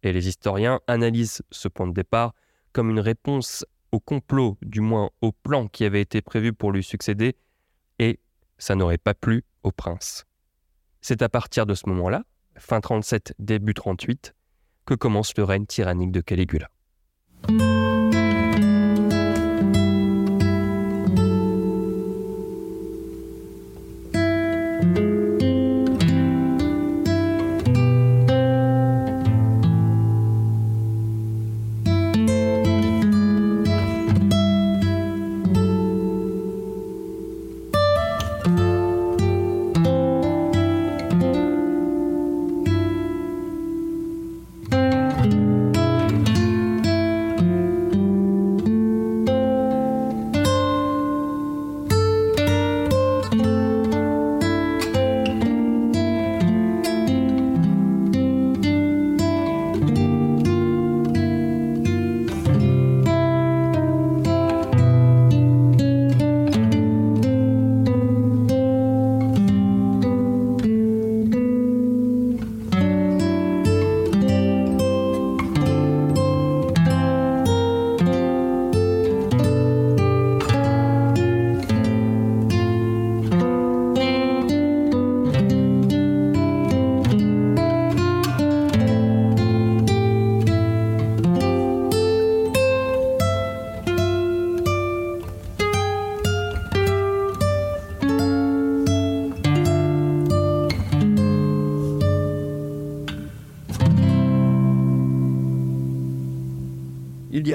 et 0.04 0.12
les 0.12 0.28
historiens 0.28 0.80
analysent 0.86 1.42
ce 1.50 1.68
point 1.68 1.86
de 1.86 1.92
départ 1.92 2.34
comme 2.72 2.90
une 2.90 3.00
réponse 3.00 3.64
au 3.92 4.00
complot, 4.00 4.58
du 4.62 4.80
moins 4.80 5.10
au 5.20 5.32
plan 5.32 5.68
qui 5.68 5.84
avait 5.84 6.00
été 6.00 6.20
prévu 6.20 6.52
pour 6.52 6.72
lui 6.72 6.82
succéder, 6.82 7.36
et 7.98 8.18
ça 8.58 8.74
n'aurait 8.74 8.98
pas 8.98 9.14
plu 9.14 9.44
au 9.62 9.70
prince. 9.70 10.24
C'est 11.00 11.22
à 11.22 11.28
partir 11.28 11.66
de 11.66 11.74
ce 11.74 11.88
moment-là, 11.88 12.24
fin 12.56 12.80
37, 12.80 13.34
début 13.38 13.74
38, 13.74 14.34
que 14.84 14.94
commence 14.94 15.36
le 15.36 15.44
règne 15.44 15.66
tyrannique 15.66 16.12
de 16.12 16.20
Caligula. 16.20 16.68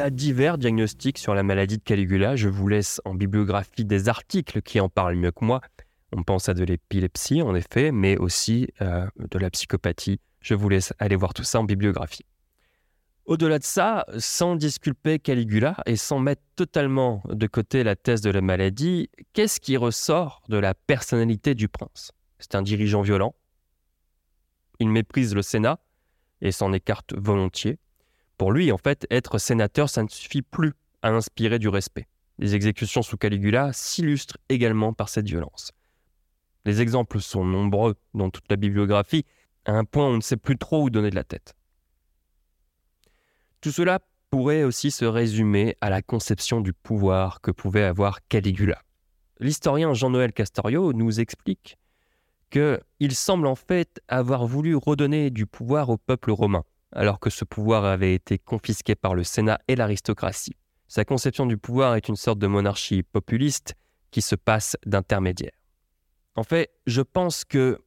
Divers 0.10 0.58
diagnostics 0.58 1.18
sur 1.18 1.34
la 1.36 1.44
maladie 1.44 1.78
de 1.78 1.84
Caligula. 1.84 2.36
Je 2.36 2.50
vous 2.50 2.68
laisse 2.68 3.02
en 3.06 3.14
bibliographie 3.14 3.86
des 3.86 4.10
articles 4.10 4.62
qui 4.62 4.80
en 4.80 4.90
parlent 4.90 5.16
mieux 5.16 5.32
que 5.32 5.46
moi. 5.46 5.62
On 6.12 6.24
pense 6.24 6.50
à 6.50 6.54
de 6.54 6.64
l'épilepsie, 6.64 7.42
en 7.42 7.56
effet, 7.56 7.92
mais 7.92 8.18
aussi 8.18 8.68
euh, 8.82 9.08
de 9.18 9.40
la 9.40 9.50
psychopathie. 9.50 10.20
Je 10.42 10.56
vous 10.56 10.70
laisse 10.70 10.94
aller 11.00 11.16
voir 11.16 11.34
tout 11.34 11.44
ça 11.44 11.60
en 11.60 11.64
bibliographie. 11.64 12.26
Au-delà 13.26 13.60
de 13.60 13.64
ça, 13.64 14.06
sans 14.18 14.56
disculper 14.56 15.20
Caligula 15.20 15.76
et 15.86 15.98
sans 15.98 16.18
mettre 16.18 16.42
totalement 16.56 17.22
de 17.30 17.46
côté 17.46 17.84
la 17.84 17.96
thèse 17.96 18.22
de 18.22 18.32
la 18.32 18.42
maladie, 18.42 19.12
qu'est-ce 19.34 19.60
qui 19.60 19.78
ressort 19.78 20.42
de 20.50 20.58
la 20.58 20.74
personnalité 20.74 21.54
du 21.54 21.68
prince? 21.68 22.12
C'est 22.40 22.56
un 22.56 22.64
dirigeant 22.64 23.02
violent. 23.02 23.36
Il 24.80 24.90
méprise 24.90 25.36
le 25.36 25.44
Sénat 25.44 25.80
et 26.42 26.52
s'en 26.52 26.74
écarte 26.74 27.14
volontiers. 27.14 27.78
Pour 28.40 28.54
lui, 28.54 28.72
en 28.72 28.78
fait, 28.78 29.06
être 29.12 29.38
sénateur, 29.38 29.90
ça 29.90 30.02
ne 30.02 30.08
suffit 30.08 30.42
plus 30.42 30.72
à 31.02 31.10
inspirer 31.10 31.60
du 31.60 31.68
respect. 31.68 32.08
Les 32.38 32.56
exécutions 32.56 33.02
sous 33.02 33.18
Caligula 33.18 33.74
s'illustrent 33.74 34.38
également 34.48 34.94
par 34.94 35.10
cette 35.10 35.28
violence. 35.28 35.74
Les 36.64 36.80
exemples 36.80 37.20
sont 37.20 37.44
nombreux 37.44 37.96
dans 38.14 38.30
toute 38.30 38.50
la 38.50 38.56
bibliographie, 38.56 39.26
à 39.66 39.74
un 39.74 39.84
point 39.84 40.06
où 40.06 40.12
on 40.12 40.16
ne 40.16 40.22
sait 40.22 40.38
plus 40.38 40.58
trop 40.58 40.84
où 40.84 40.90
donner 40.90 41.10
de 41.10 41.16
la 41.16 41.26
tête. 41.26 41.54
Tout 43.60 43.72
cela 43.72 44.00
pourrait 44.30 44.64
aussi 44.64 44.90
se 44.90 45.04
résumer 45.04 45.76
à 45.82 45.90
la 45.90 46.02
conception 46.02 46.62
du 46.62 46.72
pouvoir 46.72 47.42
que 47.42 47.52
pouvait 47.52 47.84
avoir 47.84 48.26
Caligula. 48.30 48.82
L'historien 49.42 49.94
Jean-Noël 49.94 50.32
Castorio 50.32 50.94
nous 50.94 51.20
explique 51.20 51.78
qu'il 52.52 53.16
semble 53.16 53.48
en 53.48 53.56
fait 53.56 54.02
avoir 54.08 54.48
voulu 54.48 54.78
redonner 54.78 55.30
du 55.30 55.46
pouvoir 55.46 55.90
au 55.90 55.98
peuple 55.98 56.32
romain, 56.32 56.64
alors 56.92 57.20
que 57.20 57.30
ce 57.30 57.46
pouvoir 57.46 57.86
avait 57.86 58.14
été 58.14 58.38
confisqué 58.38 58.96
par 58.96 59.16
le 59.16 59.24
Sénat 59.24 59.60
et 59.68 59.76
l'aristocratie. 59.76 60.56
Sa 60.88 61.06
conception 61.06 61.46
du 61.46 61.58
pouvoir 61.58 61.96
est 61.96 62.08
une 62.08 62.16
sorte 62.16 62.40
de 62.40 62.48
monarchie 62.48 63.04
populiste 63.04 63.76
qui 64.12 64.22
se 64.22 64.36
passe 64.36 64.76
d'intermédiaire. 64.86 65.52
En 66.36 66.44
fait, 66.44 66.72
je 66.88 67.02
pense 67.02 67.46
que 67.46 67.80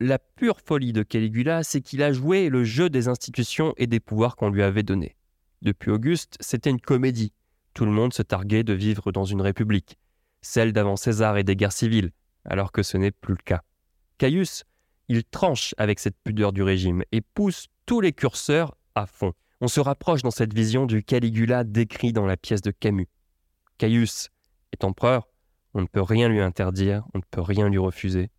la 0.00 0.18
pure 0.18 0.60
folie 0.64 0.92
de 0.92 1.02
Caligula, 1.02 1.62
c'est 1.62 1.80
qu'il 1.80 2.02
a 2.02 2.12
joué 2.12 2.48
le 2.48 2.64
jeu 2.64 2.90
des 2.90 3.08
institutions 3.08 3.74
et 3.76 3.86
des 3.86 4.00
pouvoirs 4.00 4.36
qu'on 4.36 4.50
lui 4.50 4.62
avait 4.62 4.82
donnés. 4.82 5.16
Depuis 5.62 5.90
Auguste, 5.90 6.36
c'était 6.40 6.70
une 6.70 6.80
comédie. 6.80 7.32
Tout 7.74 7.84
le 7.84 7.90
monde 7.90 8.12
se 8.12 8.22
targuait 8.22 8.64
de 8.64 8.72
vivre 8.72 9.12
dans 9.12 9.24
une 9.24 9.42
république, 9.42 9.98
celle 10.40 10.72
d'avant 10.72 10.96
César 10.96 11.36
et 11.36 11.44
des 11.44 11.56
guerres 11.56 11.72
civiles, 11.72 12.12
alors 12.44 12.72
que 12.72 12.82
ce 12.82 12.96
n'est 12.96 13.10
plus 13.10 13.34
le 13.34 13.42
cas. 13.44 13.62
Caius, 14.18 14.64
il 15.10 15.24
tranche 15.24 15.74
avec 15.76 15.98
cette 15.98 16.14
pudeur 16.22 16.52
du 16.52 16.62
régime 16.62 17.02
et 17.10 17.20
pousse 17.20 17.66
tous 17.84 18.00
les 18.00 18.12
curseurs 18.12 18.76
à 18.94 19.06
fond. 19.06 19.32
On 19.60 19.66
se 19.66 19.80
rapproche 19.80 20.22
dans 20.22 20.30
cette 20.30 20.54
vision 20.54 20.86
du 20.86 21.02
Caligula 21.02 21.64
décrit 21.64 22.12
dans 22.12 22.26
la 22.26 22.36
pièce 22.36 22.62
de 22.62 22.70
Camus. 22.70 23.08
Caius 23.76 24.28
est 24.72 24.84
empereur, 24.84 25.26
on 25.74 25.80
ne 25.80 25.88
peut 25.88 26.00
rien 26.00 26.28
lui 26.28 26.40
interdire, 26.40 27.02
on 27.12 27.18
ne 27.18 27.24
peut 27.28 27.40
rien 27.40 27.68
lui 27.68 27.78
refuser. 27.78 28.30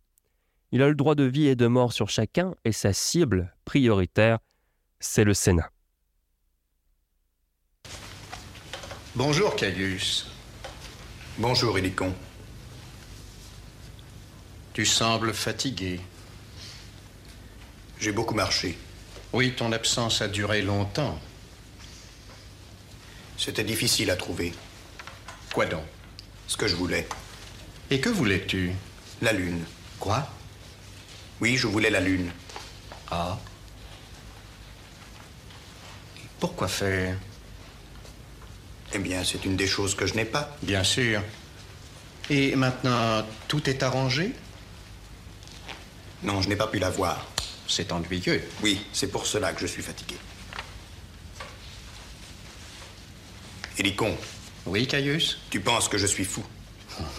Il 0.70 0.80
a 0.80 0.88
le 0.88 0.94
droit 0.94 1.14
de 1.14 1.24
vie 1.24 1.46
et 1.46 1.56
de 1.56 1.66
mort 1.66 1.92
sur 1.92 2.08
chacun 2.08 2.54
et 2.64 2.72
sa 2.72 2.94
cible 2.94 3.54
prioritaire, 3.66 4.38
c'est 4.98 5.24
le 5.24 5.34
Sénat. 5.34 5.70
Bonjour 9.14 9.54
Caius. 9.56 10.26
Bonjour 11.36 11.76
Hélicon. 11.76 12.14
Tu 14.72 14.86
sembles 14.86 15.34
fatigué. 15.34 16.00
J'ai 18.02 18.10
beaucoup 18.10 18.34
marché. 18.34 18.76
Oui, 19.32 19.54
ton 19.54 19.70
absence 19.70 20.22
a 20.22 20.26
duré 20.26 20.60
longtemps. 20.60 21.20
C'était 23.38 23.62
difficile 23.62 24.10
à 24.10 24.16
trouver. 24.16 24.52
Quoi 25.54 25.66
donc? 25.66 25.84
Ce 26.48 26.56
que 26.56 26.66
je 26.66 26.74
voulais. 26.74 27.06
Et 27.92 28.00
que 28.00 28.08
voulais-tu? 28.08 28.72
La 29.20 29.32
lune. 29.32 29.62
Quoi? 30.00 30.28
Oui, 31.40 31.56
je 31.56 31.68
voulais 31.68 31.90
la 31.90 32.00
lune. 32.00 32.32
Ah. 33.08 33.38
Pourquoi 36.40 36.66
faire? 36.66 37.16
Eh 38.94 38.98
bien, 38.98 39.22
c'est 39.22 39.44
une 39.44 39.54
des 39.54 39.68
choses 39.68 39.94
que 39.94 40.06
je 40.06 40.14
n'ai 40.14 40.24
pas. 40.24 40.56
Bien 40.62 40.82
sûr. 40.82 41.22
Et 42.30 42.56
maintenant, 42.56 43.24
tout 43.46 43.70
est 43.70 43.80
arrangé? 43.84 44.32
Non, 46.24 46.42
je 46.42 46.48
n'ai 46.48 46.56
pas 46.56 46.66
pu 46.66 46.80
la 46.80 46.90
voir. 46.90 47.28
C'est 47.74 47.90
ennuyeux. 47.90 48.42
Oui, 48.62 48.84
c'est 48.92 49.06
pour 49.06 49.26
cela 49.26 49.54
que 49.54 49.60
je 49.62 49.66
suis 49.66 49.80
fatigué. 49.80 50.16
Hélicon, 53.78 54.14
Oui, 54.66 54.86
Caius 54.86 55.38
tu 55.48 55.60
penses 55.60 55.88
que 55.88 55.96
je 55.96 56.06
suis 56.06 56.26
fou 56.26 56.44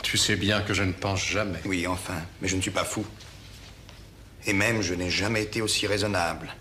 Tu 0.03 0.15
sais 0.15 0.35
bien 0.35 0.61
que 0.61 0.75
je 0.75 0.83
ne 0.83 0.91
pense 0.91 1.25
jamais. 1.25 1.57
Oui, 1.65 1.87
enfin, 1.87 2.21
mais 2.39 2.47
je 2.47 2.55
ne 2.55 2.61
suis 2.61 2.69
pas 2.69 2.83
fou. 2.85 3.03
Et 4.45 4.53
même, 4.53 4.83
je 4.83 4.93
n'ai 4.93 5.09
jamais 5.09 5.41
été 5.41 5.59
aussi 5.63 5.87
raisonnable. 5.87 6.53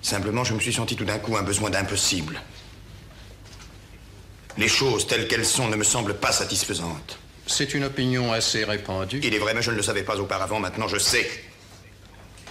Simplement, 0.00 0.44
je 0.44 0.54
me 0.54 0.60
suis 0.60 0.72
senti 0.72 0.96
tout 0.96 1.04
d'un 1.04 1.18
coup 1.18 1.36
un 1.36 1.42
besoin 1.42 1.68
d'impossible. 1.68 2.40
Les 4.56 4.68
choses 4.68 5.06
telles 5.06 5.28
qu'elles 5.28 5.44
sont 5.44 5.68
ne 5.68 5.76
me 5.76 5.84
semblent 5.84 6.16
pas 6.16 6.32
satisfaisantes. 6.32 7.18
C'est 7.46 7.74
une 7.74 7.84
opinion 7.84 8.32
assez 8.32 8.64
répandue. 8.64 9.20
Il 9.22 9.34
est 9.34 9.38
vrai, 9.38 9.52
mais 9.52 9.62
je 9.62 9.70
ne 9.70 9.76
le 9.76 9.82
savais 9.82 10.02
pas 10.02 10.16
auparavant, 10.16 10.60
maintenant 10.60 10.88
je 10.88 10.96
sais. 10.96 11.47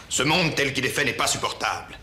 Ce 0.10 0.24
monde 0.24 0.56
tel 0.56 0.74
qu'il 0.74 0.86
est 0.86 0.90
fait 0.90 1.06
n'est 1.06 1.14
pas 1.14 1.28
supportable. 1.28 1.98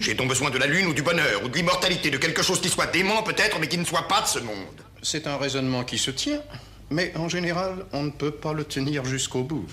J'ai 0.00 0.14
donc 0.14 0.28
besoin 0.28 0.50
de 0.50 0.58
la 0.58 0.66
lune 0.66 0.86
ou 0.86 0.94
du 0.94 1.02
bonheur, 1.02 1.44
ou 1.44 1.48
de 1.48 1.56
l'immortalité, 1.56 2.10
de 2.10 2.18
quelque 2.18 2.42
chose 2.42 2.60
qui 2.60 2.68
soit 2.68 2.86
dément 2.86 3.22
peut-être, 3.22 3.58
mais 3.60 3.68
qui 3.68 3.78
ne 3.78 3.84
soit 3.84 4.08
pas 4.08 4.22
de 4.22 4.26
ce 4.26 4.40
monde. 4.40 4.80
C'est 5.02 5.26
un 5.26 5.36
raisonnement 5.36 5.84
qui 5.84 5.98
se 5.98 6.10
tient, 6.10 6.42
mais 6.90 7.12
en 7.16 7.28
général, 7.28 7.86
on 7.92 8.02
ne 8.02 8.10
peut 8.10 8.32
pas 8.32 8.52
le 8.52 8.64
tenir 8.64 9.04
jusqu'au 9.04 9.44
bout. 9.44 9.66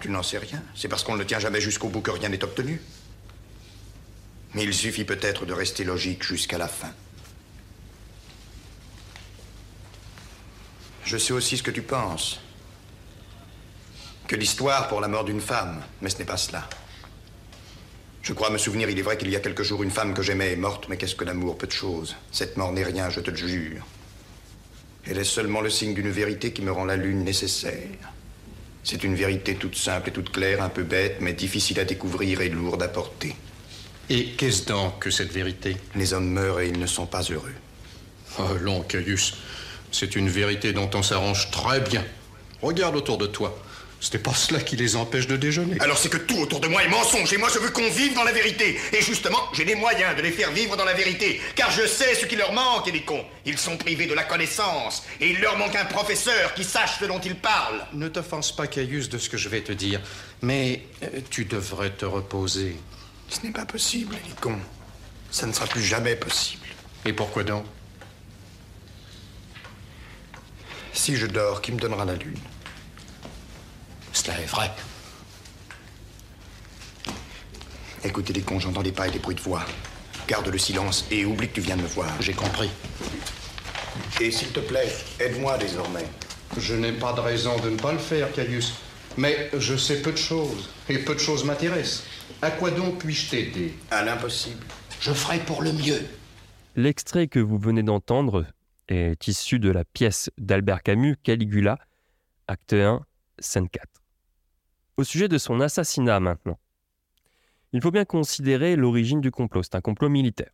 Tu 0.00 0.10
n'en 0.10 0.22
sais 0.22 0.38
rien. 0.38 0.62
C'est 0.74 0.88
parce 0.88 1.04
qu'on 1.04 1.14
ne 1.14 1.20
le 1.20 1.26
tient 1.26 1.38
jamais 1.38 1.60
jusqu'au 1.60 1.88
bout 1.88 2.00
que 2.00 2.10
rien 2.10 2.28
n'est 2.28 2.42
obtenu. 2.42 2.82
Mais 4.54 4.64
il 4.64 4.74
suffit 4.74 5.04
peut-être 5.04 5.46
de 5.46 5.52
rester 5.52 5.84
logique 5.84 6.24
jusqu'à 6.24 6.58
la 6.58 6.68
fin. 6.68 6.92
Je 11.04 11.16
sais 11.16 11.32
aussi 11.32 11.56
ce 11.56 11.62
que 11.62 11.70
tu 11.70 11.82
penses. 11.82 12.40
Que 14.32 14.38
l'histoire 14.38 14.88
pour 14.88 15.02
la 15.02 15.08
mort 15.08 15.24
d'une 15.24 15.42
femme, 15.42 15.82
mais 16.00 16.08
ce 16.08 16.16
n'est 16.16 16.24
pas 16.24 16.38
cela. 16.38 16.66
Je 18.22 18.32
crois 18.32 18.48
me 18.48 18.56
souvenir, 18.56 18.88
il 18.88 18.98
est 18.98 19.02
vrai 19.02 19.18
qu'il 19.18 19.28
y 19.28 19.36
a 19.36 19.40
quelques 19.40 19.62
jours, 19.62 19.82
une 19.82 19.90
femme 19.90 20.14
que 20.14 20.22
j'aimais 20.22 20.52
est 20.52 20.56
morte, 20.56 20.86
mais 20.88 20.96
qu'est-ce 20.96 21.14
que 21.14 21.26
l'amour, 21.26 21.58
peu 21.58 21.66
de 21.66 21.72
choses? 21.72 22.16
Cette 22.30 22.56
mort 22.56 22.72
n'est 22.72 22.82
rien, 22.82 23.10
je 23.10 23.20
te 23.20 23.30
le 23.30 23.36
jure. 23.36 23.86
Elle 25.06 25.18
est 25.18 25.24
seulement 25.24 25.60
le 25.60 25.68
signe 25.68 25.92
d'une 25.92 26.08
vérité 26.08 26.54
qui 26.54 26.62
me 26.62 26.72
rend 26.72 26.86
la 26.86 26.96
lune 26.96 27.24
nécessaire. 27.24 27.90
C'est 28.82 29.04
une 29.04 29.16
vérité 29.16 29.54
toute 29.56 29.76
simple 29.76 30.08
et 30.08 30.12
toute 30.12 30.32
claire, 30.32 30.62
un 30.62 30.70
peu 30.70 30.82
bête, 30.82 31.18
mais 31.20 31.34
difficile 31.34 31.78
à 31.78 31.84
découvrir 31.84 32.40
et 32.40 32.48
lourde 32.48 32.82
à 32.82 32.88
porter. 32.88 33.36
Et 34.08 34.30
qu'est-ce 34.30 34.64
donc 34.64 35.00
que 35.00 35.10
cette 35.10 35.30
vérité? 35.30 35.76
Les 35.94 36.14
hommes 36.14 36.30
meurent 36.30 36.60
et 36.60 36.68
ils 36.68 36.80
ne 36.80 36.86
sont 36.86 37.04
pas 37.04 37.20
heureux. 37.20 37.52
Oh, 38.38 38.54
long, 38.58 38.80
Caius. 38.80 39.34
C'est 39.90 40.16
une 40.16 40.30
vérité 40.30 40.72
dont 40.72 40.88
on 40.94 41.02
s'arrange 41.02 41.50
très 41.50 41.80
bien. 41.80 42.02
Regarde 42.62 42.96
autour 42.96 43.18
de 43.18 43.26
toi. 43.26 43.62
Ce 44.02 44.12
n'est 44.12 44.18
pas 44.22 44.34
cela 44.34 44.58
qui 44.58 44.74
les 44.74 44.96
empêche 44.96 45.28
de 45.28 45.36
déjeuner. 45.36 45.76
Alors 45.78 45.96
c'est 45.96 46.08
que 46.08 46.16
tout 46.16 46.36
autour 46.40 46.58
de 46.58 46.66
moi 46.66 46.82
est 46.82 46.88
mensonge 46.88 47.32
et 47.32 47.36
moi 47.36 47.48
je 47.54 47.60
veux 47.60 47.70
qu'on 47.70 47.88
vive 47.88 48.14
dans 48.14 48.24
la 48.24 48.32
vérité. 48.32 48.76
Et 48.92 49.00
justement, 49.00 49.38
j'ai 49.52 49.64
les 49.64 49.76
moyens 49.76 50.16
de 50.16 50.22
les 50.22 50.32
faire 50.32 50.50
vivre 50.50 50.76
dans 50.76 50.84
la 50.84 50.92
vérité. 50.92 51.40
Car 51.54 51.70
je 51.70 51.86
sais 51.86 52.16
ce 52.16 52.26
qui 52.26 52.34
leur 52.34 52.52
manque, 52.52 52.88
et 52.88 52.90
les 52.90 53.04
cons. 53.04 53.24
Ils 53.46 53.56
sont 53.56 53.76
privés 53.76 54.06
de 54.06 54.14
la 54.14 54.24
connaissance. 54.24 55.04
Et 55.20 55.30
il 55.30 55.40
leur 55.40 55.56
manque 55.56 55.76
un 55.76 55.84
professeur 55.84 56.52
qui 56.54 56.64
sache 56.64 56.98
ce 56.98 57.04
dont 57.04 57.20
ils 57.20 57.36
parlent. 57.36 57.86
Ne 57.92 58.08
t'offense 58.08 58.56
pas, 58.56 58.66
Caius, 58.66 59.08
de 59.08 59.18
ce 59.18 59.30
que 59.30 59.36
je 59.36 59.48
vais 59.48 59.60
te 59.60 59.70
dire. 59.70 60.00
Mais 60.42 60.82
euh, 61.04 61.20
tu 61.30 61.44
devrais 61.44 61.90
te 61.90 62.04
reposer. 62.04 62.76
Ce 63.28 63.46
n'est 63.46 63.52
pas 63.52 63.66
possible, 63.66 64.16
les 64.26 64.34
cons. 64.40 64.58
Ça 65.30 65.46
ne 65.46 65.52
sera 65.52 65.68
plus 65.68 65.82
jamais 65.82 66.16
possible. 66.16 66.66
Et 67.04 67.12
pourquoi 67.12 67.44
donc? 67.44 67.66
Si 70.92 71.14
je 71.14 71.26
dors, 71.26 71.62
qui 71.62 71.70
me 71.70 71.78
donnera 71.78 72.04
la 72.04 72.16
lune? 72.16 72.40
Cela 74.12 74.40
est 74.40 74.46
vrai. 74.46 74.70
Écoutez 78.04 78.32
les 78.32 78.42
cons, 78.42 78.58
j'entends 78.58 78.82
des 78.82 78.92
pas 78.92 79.08
et 79.08 79.10
des 79.10 79.18
bruits 79.18 79.36
de 79.36 79.40
voix. 79.40 79.64
Garde 80.28 80.48
le 80.48 80.58
silence 80.58 81.06
et 81.10 81.24
oublie 81.24 81.48
que 81.48 81.54
tu 81.54 81.60
viens 81.60 81.76
de 81.76 81.82
me 81.82 81.86
voir. 81.86 82.10
J'ai 82.20 82.32
compris. 82.34 82.70
Et 84.20 84.30
s'il 84.30 84.48
te 84.48 84.60
plaît, 84.60 84.92
aide-moi 85.20 85.56
désormais. 85.58 86.04
Je 86.58 86.74
n'ai 86.74 86.92
pas 86.92 87.12
de 87.12 87.20
raison 87.20 87.58
de 87.60 87.70
ne 87.70 87.76
pas 87.76 87.92
le 87.92 87.98
faire, 87.98 88.32
Caius. 88.32 88.74
Mais 89.16 89.50
je 89.56 89.76
sais 89.76 90.02
peu 90.02 90.12
de 90.12 90.16
choses. 90.16 90.70
Et 90.88 90.98
peu 90.98 91.14
de 91.14 91.20
choses 91.20 91.44
m'intéressent. 91.44 92.04
À 92.40 92.50
quoi 92.50 92.70
donc 92.70 92.98
puis-je 92.98 93.30
t'aider? 93.30 93.74
À 93.90 94.04
l'impossible. 94.04 94.64
Je 95.00 95.12
ferai 95.12 95.38
pour 95.38 95.62
le 95.62 95.72
mieux. 95.72 96.00
L'extrait 96.76 97.28
que 97.28 97.38
vous 97.38 97.58
venez 97.58 97.82
d'entendre 97.82 98.46
est 98.88 99.28
issu 99.28 99.58
de 99.58 99.70
la 99.70 99.84
pièce 99.84 100.30
d'Albert 100.38 100.82
Camus, 100.82 101.16
Caligula, 101.22 101.78
acte 102.48 102.72
1, 102.72 103.00
scène 103.38 103.68
4. 103.68 104.01
Au 105.02 105.04
sujet 105.04 105.26
de 105.26 105.36
son 105.36 105.60
assassinat 105.60 106.20
maintenant. 106.20 106.60
Il 107.72 107.82
faut 107.82 107.90
bien 107.90 108.04
considérer 108.04 108.76
l'origine 108.76 109.20
du 109.20 109.32
complot, 109.32 109.64
c'est 109.64 109.74
un 109.74 109.80
complot 109.80 110.08
militaire. 110.08 110.52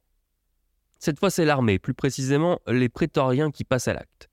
Cette 0.99 1.19
fois, 1.19 1.29
c'est 1.29 1.45
l'armée, 1.45 1.79
plus 1.79 1.93
précisément 1.93 2.59
les 2.67 2.89
prétoriens 2.89 3.51
qui 3.51 3.65
passent 3.65 3.89
à 3.89 3.93
l'acte. 3.93 4.31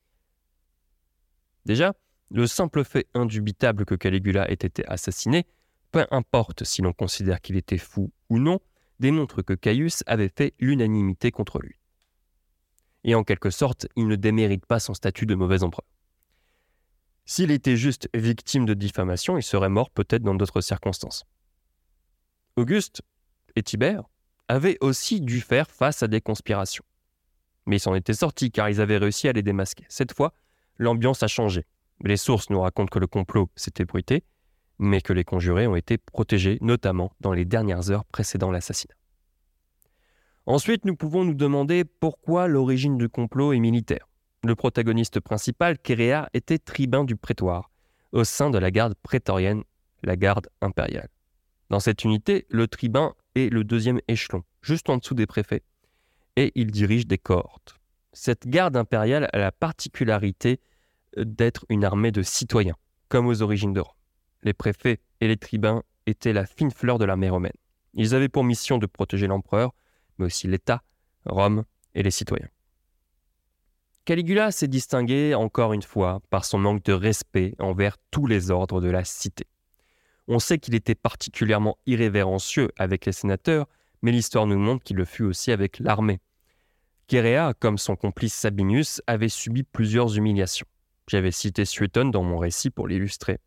Déjà, 1.65 1.95
le 2.31 2.48
simple 2.48 2.86
fait 2.86 3.07
indubitable 3.13 3.84
que 3.84 3.95
Caligula 3.95 4.50
ait 4.50 4.53
été 4.53 4.88
assassiné, 4.88 5.45
peu 5.91 6.05
importe 6.12 6.63
si 6.63 6.81
l'on 6.81 6.93
considère 6.93 7.41
qu'il 7.41 7.57
était 7.57 7.77
fou 7.77 8.10
ou 8.29 8.39
non, 8.39 8.62
démontre 9.01 9.41
que 9.41 9.51
Caius 9.51 10.01
avait 10.07 10.31
fait 10.34 10.53
l'unanimité 10.62 11.29
contre 11.29 11.60
lui. 11.60 11.75
Et 13.03 13.15
en 13.15 13.25
quelque 13.25 13.50
sorte, 13.50 13.88
il 13.98 14.07
ne 14.07 14.15
démérite 14.15 14.65
pas 14.65 14.79
son 14.79 14.93
statut 14.93 15.25
de 15.25 15.36
mauvais 15.36 15.62
empereur. 15.63 15.86
S'il 17.25 17.50
était 17.50 17.75
juste 17.75 18.07
victime 18.14 18.66
de 18.66 18.74
diffamation, 18.75 19.38
il 19.38 19.44
serait 19.44 19.70
mort 19.70 19.90
peut-être 19.90 20.22
dans 20.22 20.35
d'autres 20.35 20.61
circonstances. 20.61 21.25
Auguste 22.55 23.01
et 23.55 23.64
Tibère 23.64 24.03
avaient 24.48 24.77
aussi 24.81 25.22
dû 25.22 25.42
faire 25.42 25.70
face 25.70 26.03
à 26.03 26.07
des 26.07 26.22
conspirations. 26.22 26.85
Mais 27.66 27.77
ils 27.77 27.79
s'en 27.79 27.96
étaient 27.96 28.14
sortis 28.14 28.51
car 28.51 28.70
ils 28.70 28.79
avaient 28.79 28.98
réussi 28.98 29.27
à 29.27 29.33
les 29.33 29.42
démasquer. 29.42 29.85
Cette 29.90 30.14
fois, 30.14 30.33
l'ambiance 30.77 31.24
a 31.24 31.27
changé. 31.27 31.66
Les 32.03 32.18
sources 32.18 32.50
nous 32.51 32.61
racontent 32.61 32.92
que 32.92 33.00
le 33.00 33.07
complot 33.07 33.50
s'est 33.55 33.74
ébruité, 33.79 34.24
mais 34.77 35.01
que 35.01 35.14
les 35.14 35.24
conjurés 35.24 35.66
ont 35.66 35.75
été 35.75 35.98
protégés, 35.98 36.59
notamment 36.61 37.11
dans 37.22 37.33
les 37.33 37.46
dernières 37.46 37.90
heures 37.90 38.05
précédant 38.05 38.51
l'assassinat. 38.51 38.94
Ensuite, 40.46 40.85
nous 40.85 40.96
pouvons 40.96 41.24
nous 41.24 41.33
demander 41.33 41.85
pourquoi 41.85 42.48
l'origine 42.48 42.98
du 42.98 43.09
complot 43.09 43.53
est 43.53 43.59
militaire. 43.59 44.07
Le 44.46 44.53
protagoniste 44.53 45.20
principal, 45.20 45.79
Kéréa, 45.79 46.29
était 46.36 46.60
tribun 46.60 47.03
du 47.03 47.16
prétoire, 47.16 47.72
au 48.12 48.24
sein 48.24 48.51
de 48.51 48.60
la 48.60 48.70
garde 48.70 48.94
prétorienne, 49.01 49.64
la 50.03 50.16
garde 50.16 50.50
impériale. 50.62 51.10
Dans 51.72 51.79
cette 51.79 52.03
unité, 52.03 52.46
le 52.50 52.68
tribun 52.68 53.16
est 53.34 53.51
le 53.51 53.64
deuxième 53.64 54.00
échelon, 54.08 54.44
juste 54.62 54.88
en 54.92 54.98
dessous 54.98 55.16
des 55.16 55.25
préfets, 55.25 55.64
et 56.36 56.51
il 56.53 56.70
dirige 56.70 57.08
des 57.08 57.18
cohortes. 57.18 57.79
Cette 58.14 58.48
garde 58.48 58.77
impériale 58.77 59.29
a 59.34 59.40
la 59.40 59.51
particularité 59.51 60.60
d'être 61.18 61.66
une 61.70 61.84
armée 61.84 62.12
de 62.12 62.22
citoyens, 62.22 62.77
comme 63.10 63.25
aux 63.25 63.42
origines 63.42 63.74
de 63.74 63.79
Rome. 63.79 63.96
Les 64.44 64.53
préfets 64.53 65.00
et 65.22 65.27
les 65.27 65.38
tribuns 65.38 65.81
étaient 66.05 66.34
la 66.34 66.46
fine 66.46 66.70
fleur 66.70 67.00
de 67.00 67.05
l'armée 67.05 67.31
romaine. 67.31 67.58
Ils 67.96 68.14
avaient 68.14 68.29
pour 68.29 68.44
mission 68.44 68.77
de 68.77 68.86
protéger 68.86 69.25
l'empereur, 69.25 69.74
mais 70.20 70.27
aussi 70.27 70.48
l'État, 70.48 70.84
Rome 71.25 71.64
et 71.96 72.03
les 72.03 72.12
citoyens. 72.12 72.50
Caligula 74.05 74.51
s'est 74.51 74.68
distingué 74.68 75.33
encore 75.33 75.74
une 75.74 75.81
fois 75.81 76.22
par 76.29 76.46
son 76.46 76.59
manque 76.59 76.83
de 76.83 76.94
respect 76.94 77.55
envers 77.57 77.98
tous 78.11 78.27
les 78.27 78.51
ordres 78.51 78.79
de 78.79 78.89
la 78.91 79.03
cité. 79.03 79.48
On 80.27 80.37
sait 80.37 80.59
qu'il 80.59 80.75
était 80.75 80.94
particulièrement 80.94 81.79
irrévérencieux 81.87 82.70
avec 82.77 83.07
les 83.07 83.11
sénateurs, 83.11 83.65
mais 84.03 84.11
l'histoire 84.11 84.46
nous 84.46 84.59
montre 84.59 84.83
qu'il 84.83 84.98
le 84.98 85.05
fut 85.05 85.24
aussi 85.24 85.51
avec 85.51 85.79
l'armée. 85.79 86.20
Kéréa, 87.07 87.55
comme 87.59 87.79
son 87.79 87.96
complice 87.96 88.35
Sabinius, 88.35 89.01
avait 89.07 89.29
subi 89.29 89.63
plusieurs 89.63 90.15
humiliations. 90.15 90.68
J'avais 91.07 91.31
cité 91.31 91.65
Suétone 91.65 92.11
dans 92.11 92.24
mon 92.24 92.37
récit 92.37 92.70
pour 92.70 92.87
l'illustrer. 92.87 93.39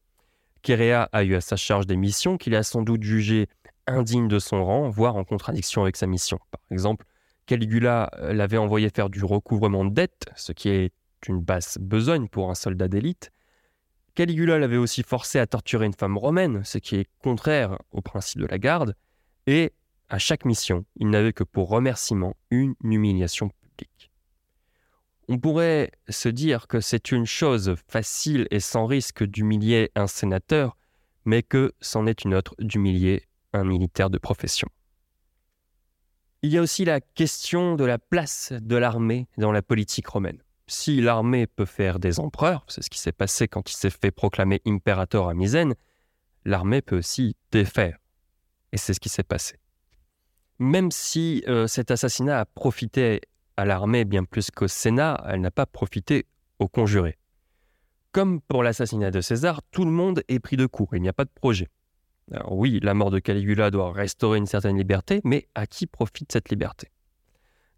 Kéréa 0.62 1.08
a 1.12 1.22
eu 1.22 1.36
à 1.36 1.40
sa 1.40 1.54
charge 1.54 1.86
des 1.86 1.96
missions 1.96 2.36
qu'il 2.36 2.56
a 2.56 2.64
sans 2.64 2.82
doute 2.82 3.04
jugées 3.04 3.46
indignes 3.86 4.28
de 4.28 4.40
son 4.40 4.64
rang, 4.64 4.88
voire 4.88 5.14
en 5.14 5.22
contradiction 5.22 5.82
avec 5.82 5.96
sa 5.96 6.08
mission. 6.08 6.40
Par 6.50 6.60
exemple, 6.72 7.06
Caligula 7.48 8.10
euh, 8.18 8.34
l'avait 8.34 8.58
envoyé 8.58 8.90
faire 8.90 9.08
du 9.08 9.24
recouvrement 9.24 9.84
de 9.86 9.90
dettes, 9.90 10.26
ce 10.36 10.52
qui 10.52 10.68
est 10.68 10.92
une 11.26 11.40
basse 11.40 11.78
besogne 11.80 12.28
pour 12.28 12.50
un 12.50 12.54
soldat 12.54 12.88
d'élite. 12.88 13.32
Caligula 14.14 14.58
l'avait 14.58 14.76
aussi 14.76 15.02
forcé 15.02 15.38
à 15.38 15.46
torturer 15.46 15.86
une 15.86 15.94
femme 15.94 16.18
romaine, 16.18 16.62
ce 16.64 16.76
qui 16.76 16.96
est 16.96 17.08
contraire 17.22 17.78
au 17.90 18.02
principe 18.02 18.42
de 18.42 18.46
la 18.46 18.58
garde. 18.58 18.94
Et 19.46 19.72
à 20.10 20.18
chaque 20.18 20.44
mission, 20.44 20.84
il 20.96 21.08
n'avait 21.08 21.32
que 21.32 21.42
pour 21.42 21.70
remerciement 21.70 22.36
une 22.50 22.74
humiliation 22.84 23.48
publique. 23.48 24.10
On 25.28 25.38
pourrait 25.38 25.92
se 26.10 26.28
dire 26.28 26.68
que 26.68 26.80
c'est 26.80 27.12
une 27.12 27.26
chose 27.26 27.76
facile 27.88 28.46
et 28.50 28.60
sans 28.60 28.84
risque 28.84 29.24
d'humilier 29.24 29.90
un 29.94 30.06
sénateur, 30.06 30.76
mais 31.24 31.42
que 31.42 31.72
c'en 31.80 32.06
est 32.06 32.24
une 32.24 32.34
autre 32.34 32.54
d'humilier 32.58 33.22
un 33.54 33.64
militaire 33.64 34.10
de 34.10 34.18
profession. 34.18 34.68
Il 36.42 36.52
y 36.52 36.58
a 36.58 36.62
aussi 36.62 36.84
la 36.84 37.00
question 37.00 37.74
de 37.74 37.84
la 37.84 37.98
place 37.98 38.52
de 38.52 38.76
l'armée 38.76 39.26
dans 39.38 39.50
la 39.50 39.60
politique 39.60 40.06
romaine. 40.06 40.38
Si 40.68 41.00
l'armée 41.00 41.48
peut 41.48 41.64
faire 41.64 41.98
des 41.98 42.20
empereurs, 42.20 42.64
c'est 42.68 42.82
ce 42.82 42.90
qui 42.90 43.00
s'est 43.00 43.10
passé 43.10 43.48
quand 43.48 43.68
il 43.68 43.74
s'est 43.74 43.90
fait 43.90 44.12
proclamer 44.12 44.60
impérator 44.64 45.28
à 45.28 45.34
Misène, 45.34 45.74
l'armée 46.44 46.80
peut 46.80 46.98
aussi 46.98 47.34
défaire. 47.50 47.98
Et 48.70 48.76
c'est 48.76 48.94
ce 48.94 49.00
qui 49.00 49.08
s'est 49.08 49.24
passé. 49.24 49.56
Même 50.60 50.92
si 50.92 51.42
euh, 51.48 51.66
cet 51.66 51.90
assassinat 51.90 52.38
a 52.38 52.44
profité 52.44 53.20
à 53.56 53.64
l'armée 53.64 54.04
bien 54.04 54.22
plus 54.22 54.52
qu'au 54.52 54.68
Sénat, 54.68 55.24
elle 55.26 55.40
n'a 55.40 55.50
pas 55.50 55.66
profité 55.66 56.26
aux 56.60 56.68
conjurés. 56.68 57.18
Comme 58.12 58.40
pour 58.40 58.62
l'assassinat 58.62 59.10
de 59.10 59.20
César, 59.20 59.60
tout 59.72 59.84
le 59.84 59.90
monde 59.90 60.22
est 60.28 60.38
pris 60.38 60.56
de 60.56 60.66
court, 60.66 60.90
il 60.92 61.02
n'y 61.02 61.08
a 61.08 61.12
pas 61.12 61.24
de 61.24 61.30
projet. 61.34 61.68
Alors 62.32 62.52
oui, 62.52 62.78
la 62.82 62.94
mort 62.94 63.10
de 63.10 63.18
Caligula 63.18 63.70
doit 63.70 63.92
restaurer 63.92 64.38
une 64.38 64.46
certaine 64.46 64.76
liberté, 64.76 65.20
mais 65.24 65.48
à 65.54 65.66
qui 65.66 65.86
profite 65.86 66.30
cette 66.30 66.50
liberté? 66.50 66.88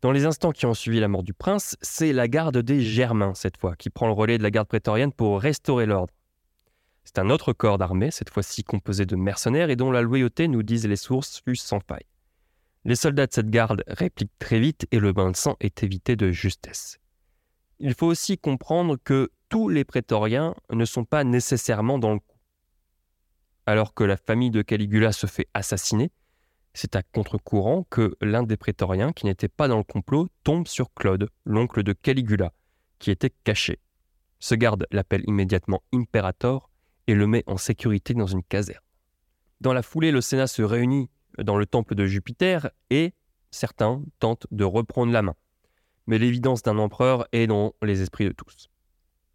Dans 0.03 0.13
les 0.13 0.25
instants 0.25 0.53
qui 0.53 0.67
ont 0.67 0.75
suivi 0.75 0.99
la 0.99 1.09
mort 1.09 1.23
du 1.23 1.35
prince, 1.35 1.77
c'est 1.83 2.13
la 2.13 2.27
garde 2.27 2.59
des 2.59 2.81
Germains, 2.81 3.35
cette 3.35 3.59
fois, 3.59 3.77
qui 3.77 3.91
prend 3.91 4.07
le 4.07 4.13
relais 4.13 4.39
de 4.39 4.43
la 4.43 4.51
garde 4.51 4.67
prétorienne 4.67 5.13
pour 5.13 5.41
restaurer 5.41 5.87
l'ordre. 5.87 6.15
C'est 7.05 7.19
un 7.19 7.31
autre 7.31 7.53
corps 7.53 7.79
d'armée, 7.79 8.11
cette 8.11 8.31
fois-ci 8.31 8.65
composé 8.65 9.05
de 9.05 9.17
mercenaires 9.17 9.71
et 9.71 9.77
dont 9.77 9.91
la 9.91 10.03
loyauté, 10.03 10.49
nous 10.49 10.63
disent 10.63 10.87
les 10.87 10.97
sources, 10.97 11.43
fut 11.45 11.57
sans 11.57 11.81
faille. 11.81 12.07
Les 12.85 12.97
soldats 12.97 13.27
de 13.27 13.33
cette 13.33 13.51
garde 13.51 13.85
répliquent 13.87 14.39
très 14.39 14.59
vite 14.59 14.87
et 14.91 14.99
le 14.99 15.13
bain 15.13 15.31
de 15.31 15.37
sang 15.37 15.57
est 15.61 15.83
évité 15.83 16.17
de 16.17 16.31
justesse. 16.31 16.99
Il 17.79 17.95
faut 17.95 18.07
aussi 18.07 18.39
comprendre 18.39 18.97
que 19.03 19.31
tous 19.51 19.69
les 19.69 19.85
prétoriens 19.85 20.55
ne 20.71 20.85
sont 20.85 21.05
pas 21.05 21.25
nécessairement 21.25 21.99
dans 21.99 22.15
le. 22.15 22.21
Alors 23.67 23.95
que 23.95 24.05
la 24.05 24.17
famille 24.17 24.51
de 24.51 24.63
Caligula 24.63 25.13
se 25.13 25.27
fait 25.27 25.49
assassiner, 25.55 26.11
C'est 26.73 26.95
à 26.95 27.03
contre-courant 27.03 27.85
que 27.91 28.17
l'un 28.21 28.45
des 28.45 28.57
prétoriens 28.57 29.13
qui 29.13 29.27
n'était 29.27 29.49
pas 29.49 29.67
dans 29.67 29.79
le 29.79 29.85
complot 29.85 30.29
tombe 30.45 30.69
sur 30.69 30.95
Claude, 30.95 31.29
l'oncle 31.45 31.83
de 31.83 31.93
Caligula, 31.93 32.53
qui 33.01 33.11
était 33.11 33.33
caché. 33.43 33.81
Ce 34.39 34.55
garde 34.55 34.87
l'appelle 34.93 35.25
immédiatement 35.27 35.83
Imperator 35.93 36.71
et 37.07 37.15
le 37.15 37.27
met 37.27 37.43
en 37.47 37.57
sécurité 37.57 38.15
dans 38.15 38.27
une 38.27 38.45
caserne. 38.45 38.85
Dans 39.61 39.73
la 39.73 39.83
foulée, 39.83 40.13
le 40.13 40.21
Sénat 40.21 40.47
se 40.47 40.63
réunit 40.63 41.11
dans 41.39 41.59
le 41.59 41.67
temple 41.67 41.95
de 41.95 42.07
Jupiter 42.07 42.71
et 42.89 43.13
certains 43.51 44.03
tentent 44.21 44.47
de 44.51 44.65
reprendre 44.65 45.13
la 45.13 45.23
main. 45.23 45.35
Mais 46.07 46.19
l'évidence 46.19 46.63
d'un 46.63 46.79
empereur 46.79 47.27
est 47.33 47.47
dans 47.47 47.75
les 47.83 48.01
esprits 48.01 48.25
de 48.25 48.33
tous. 48.33 48.71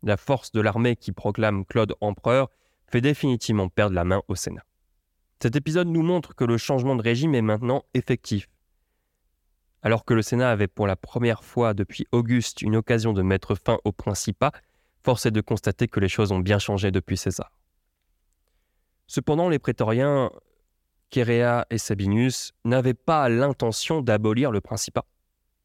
La 0.03 0.17
force 0.17 0.51
de 0.51 0.61
l'armée 0.61 0.95
qui 0.95 1.11
proclame 1.11 1.65
Claude 1.65 1.95
empereur 2.01 2.49
fait 2.87 3.01
définitivement 3.01 3.69
perdre 3.69 3.95
la 3.95 4.03
main 4.03 4.21
au 4.27 4.35
Sénat. 4.35 4.65
Cet 5.41 5.55
épisode 5.55 5.87
nous 5.87 6.01
montre 6.01 6.35
que 6.35 6.43
le 6.43 6.57
changement 6.57 6.95
de 6.95 7.01
régime 7.01 7.35
est 7.35 7.41
maintenant 7.41 7.83
effectif. 7.93 8.47
Alors 9.81 10.05
que 10.05 10.13
le 10.13 10.21
Sénat 10.21 10.49
avait 10.49 10.67
pour 10.67 10.87
la 10.87 10.95
première 10.95 11.43
fois 11.43 11.73
depuis 11.73 12.07
Auguste 12.11 12.61
une 12.61 12.75
occasion 12.75 13.13
de 13.13 13.21
mettre 13.21 13.55
fin 13.55 13.77
au 13.83 13.91
Principat, 13.91 14.51
force 15.03 15.25
est 15.25 15.31
de 15.31 15.41
constater 15.41 15.87
que 15.87 15.99
les 15.99 16.07
choses 16.07 16.31
ont 16.31 16.39
bien 16.39 16.57
changé 16.57 16.91
depuis 16.91 17.17
César. 17.17 17.51
Cependant, 19.07 19.49
les 19.49 19.59
prétoriens 19.59 20.31
Chéréa 21.13 21.65
et 21.69 21.77
Sabinus 21.77 22.51
n'avaient 22.65 22.93
pas 22.93 23.29
l'intention 23.29 24.01
d'abolir 24.01 24.51
le 24.51 24.59
Principat, 24.59 25.05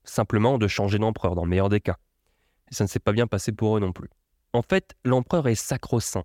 simplement 0.05 0.59
de 0.59 0.69
changer 0.69 0.99
d'empereur 0.99 1.35
dans 1.35 1.43
le 1.43 1.51
meilleur 1.51 1.69
des 1.69 1.81
cas. 1.81 1.97
Et 2.71 2.75
ça 2.75 2.85
ne 2.85 2.89
s'est 2.89 3.01
pas 3.01 3.11
bien 3.11 3.27
passé 3.27 3.51
pour 3.51 3.77
eux 3.77 3.81
non 3.81 3.93
plus. 3.93 4.11
En 4.53 4.63
fait, 4.63 4.95
l'empereur 5.05 5.49
est 5.49 5.57
sacro-saint. 5.57 6.25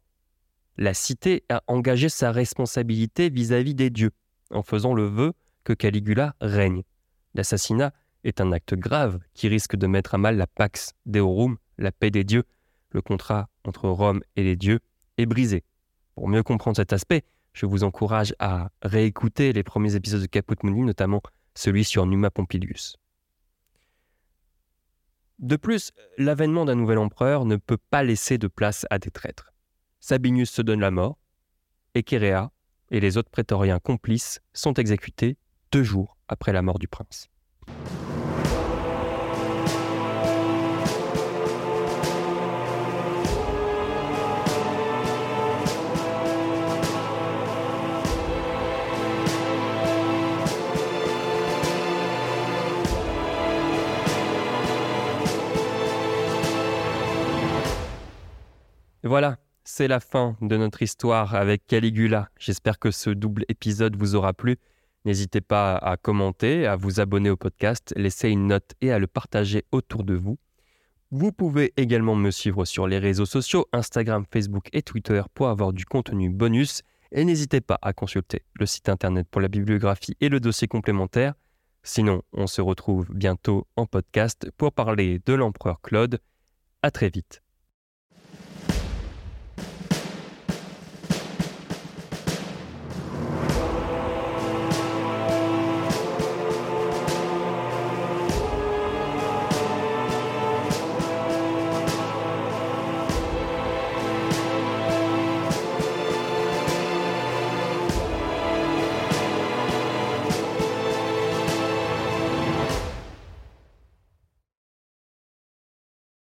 La 0.77 0.93
cité 0.93 1.43
a 1.49 1.63
engagé 1.67 2.09
sa 2.09 2.31
responsabilité 2.31 3.29
vis-à-vis 3.29 3.75
des 3.75 3.89
dieux, 3.89 4.11
en 4.51 4.61
faisant 4.61 4.93
le 4.93 5.05
vœu 5.05 5.33
que 5.63 5.73
Caligula 5.73 6.35
règne. 6.41 6.83
L'assassinat 7.33 7.93
est 8.25 8.41
un 8.41 8.51
acte 8.51 8.75
grave 8.75 9.19
qui 9.33 9.47
risque 9.47 9.75
de 9.75 9.87
mettre 9.87 10.15
à 10.15 10.17
mal 10.17 10.35
la 10.35 10.47
Pax 10.47 10.93
Deorum, 11.05 11.57
la 11.77 11.91
paix 11.91 12.11
des 12.11 12.23
dieux. 12.23 12.43
Le 12.89 13.01
contrat 13.01 13.49
entre 13.63 13.87
Rome 13.87 14.21
et 14.35 14.43
les 14.43 14.55
dieux 14.55 14.79
est 15.17 15.25
brisé. 15.25 15.63
Pour 16.15 16.27
mieux 16.27 16.43
comprendre 16.43 16.77
cet 16.77 16.93
aspect, 16.93 17.23
je 17.53 17.65
vous 17.65 17.83
encourage 17.83 18.35
à 18.39 18.69
réécouter 18.81 19.53
les 19.53 19.63
premiers 19.63 19.95
épisodes 19.95 20.21
de 20.21 20.25
Caput 20.27 20.55
Mundi, 20.63 20.81
notamment 20.81 21.21
celui 21.53 21.85
sur 21.85 22.05
Numa 22.05 22.29
Pompilius. 22.29 22.97
De 25.39 25.55
plus, 25.55 25.91
l'avènement 26.17 26.65
d'un 26.65 26.75
nouvel 26.75 26.97
empereur 26.97 27.45
ne 27.45 27.55
peut 27.55 27.77
pas 27.77 28.03
laisser 28.03 28.37
de 28.37 28.47
place 28.47 28.85
à 28.89 28.99
des 28.99 29.11
traîtres. 29.11 29.54
Sabinius 30.07 30.51
se 30.51 30.61
donne 30.61 30.81
la 30.81 30.91
mort, 30.91 31.17
et 31.95 32.03
Chéréa 32.07 32.51
et 32.91 32.99
les 32.99 33.17
autres 33.17 33.31
prétoriens 33.31 33.79
complices 33.79 34.39
sont 34.53 34.73
exécutés 34.73 35.35
deux 35.71 35.81
jours 35.81 36.15
après 36.27 36.53
la 36.53 36.61
mort 36.61 36.77
du 36.77 36.87
prince. 36.87 37.27
Voilà, 59.01 59.37
c'est 59.65 59.87
la 59.87 59.99
fin 59.99 60.37
de 60.41 60.55
notre 60.57 60.83
histoire 60.83 61.33
avec 61.35 61.65
Caligula. 61.65 62.29
J'espère 62.39 62.79
que 62.79 62.91
ce 62.91 63.09
double 63.09 63.45
épisode 63.49 63.95
vous 63.97 64.15
aura 64.15 64.31
plu. 64.31 64.57
N'hésitez 65.05 65.41
pas 65.41 65.75
à 65.75 65.97
commenter, 65.97 66.67
à 66.67 66.75
vous 66.75 66.99
abonner 66.99 67.31
au 67.31 67.35
podcast, 67.35 67.91
laisser 67.97 68.29
une 68.29 68.47
note 68.47 68.73
et 68.81 68.91
à 68.91 68.99
le 68.99 69.07
partager 69.07 69.65
autour 69.71 70.03
de 70.03 70.13
vous. 70.13 70.37
Vous 71.11 71.31
pouvez 71.31 71.73
également 71.77 72.15
me 72.15 72.31
suivre 72.31 72.65
sur 72.65 72.87
les 72.87 72.99
réseaux 72.99 73.25
sociaux, 73.25 73.65
Instagram, 73.73 74.25
Facebook 74.31 74.69
et 74.71 74.81
Twitter 74.81 75.21
pour 75.33 75.49
avoir 75.49 75.73
du 75.73 75.85
contenu 75.85 76.29
bonus. 76.29 76.81
Et 77.11 77.25
n'hésitez 77.25 77.61
pas 77.61 77.79
à 77.81 77.93
consulter 77.93 78.43
le 78.53 78.65
site 78.65 78.89
internet 78.89 79.27
pour 79.29 79.41
la 79.41 79.47
bibliographie 79.47 80.15
et 80.21 80.29
le 80.29 80.39
dossier 80.39 80.67
complémentaire. 80.67 81.33
Sinon, 81.83 82.21
on 82.33 82.47
se 82.47 82.61
retrouve 82.61 83.07
bientôt 83.11 83.67
en 83.75 83.85
podcast 83.85 84.49
pour 84.57 84.73
parler 84.73 85.19
de 85.25 85.33
l'empereur 85.33 85.81
Claude. 85.81 86.19
À 86.81 86.91
très 86.91 87.09
vite. 87.09 87.44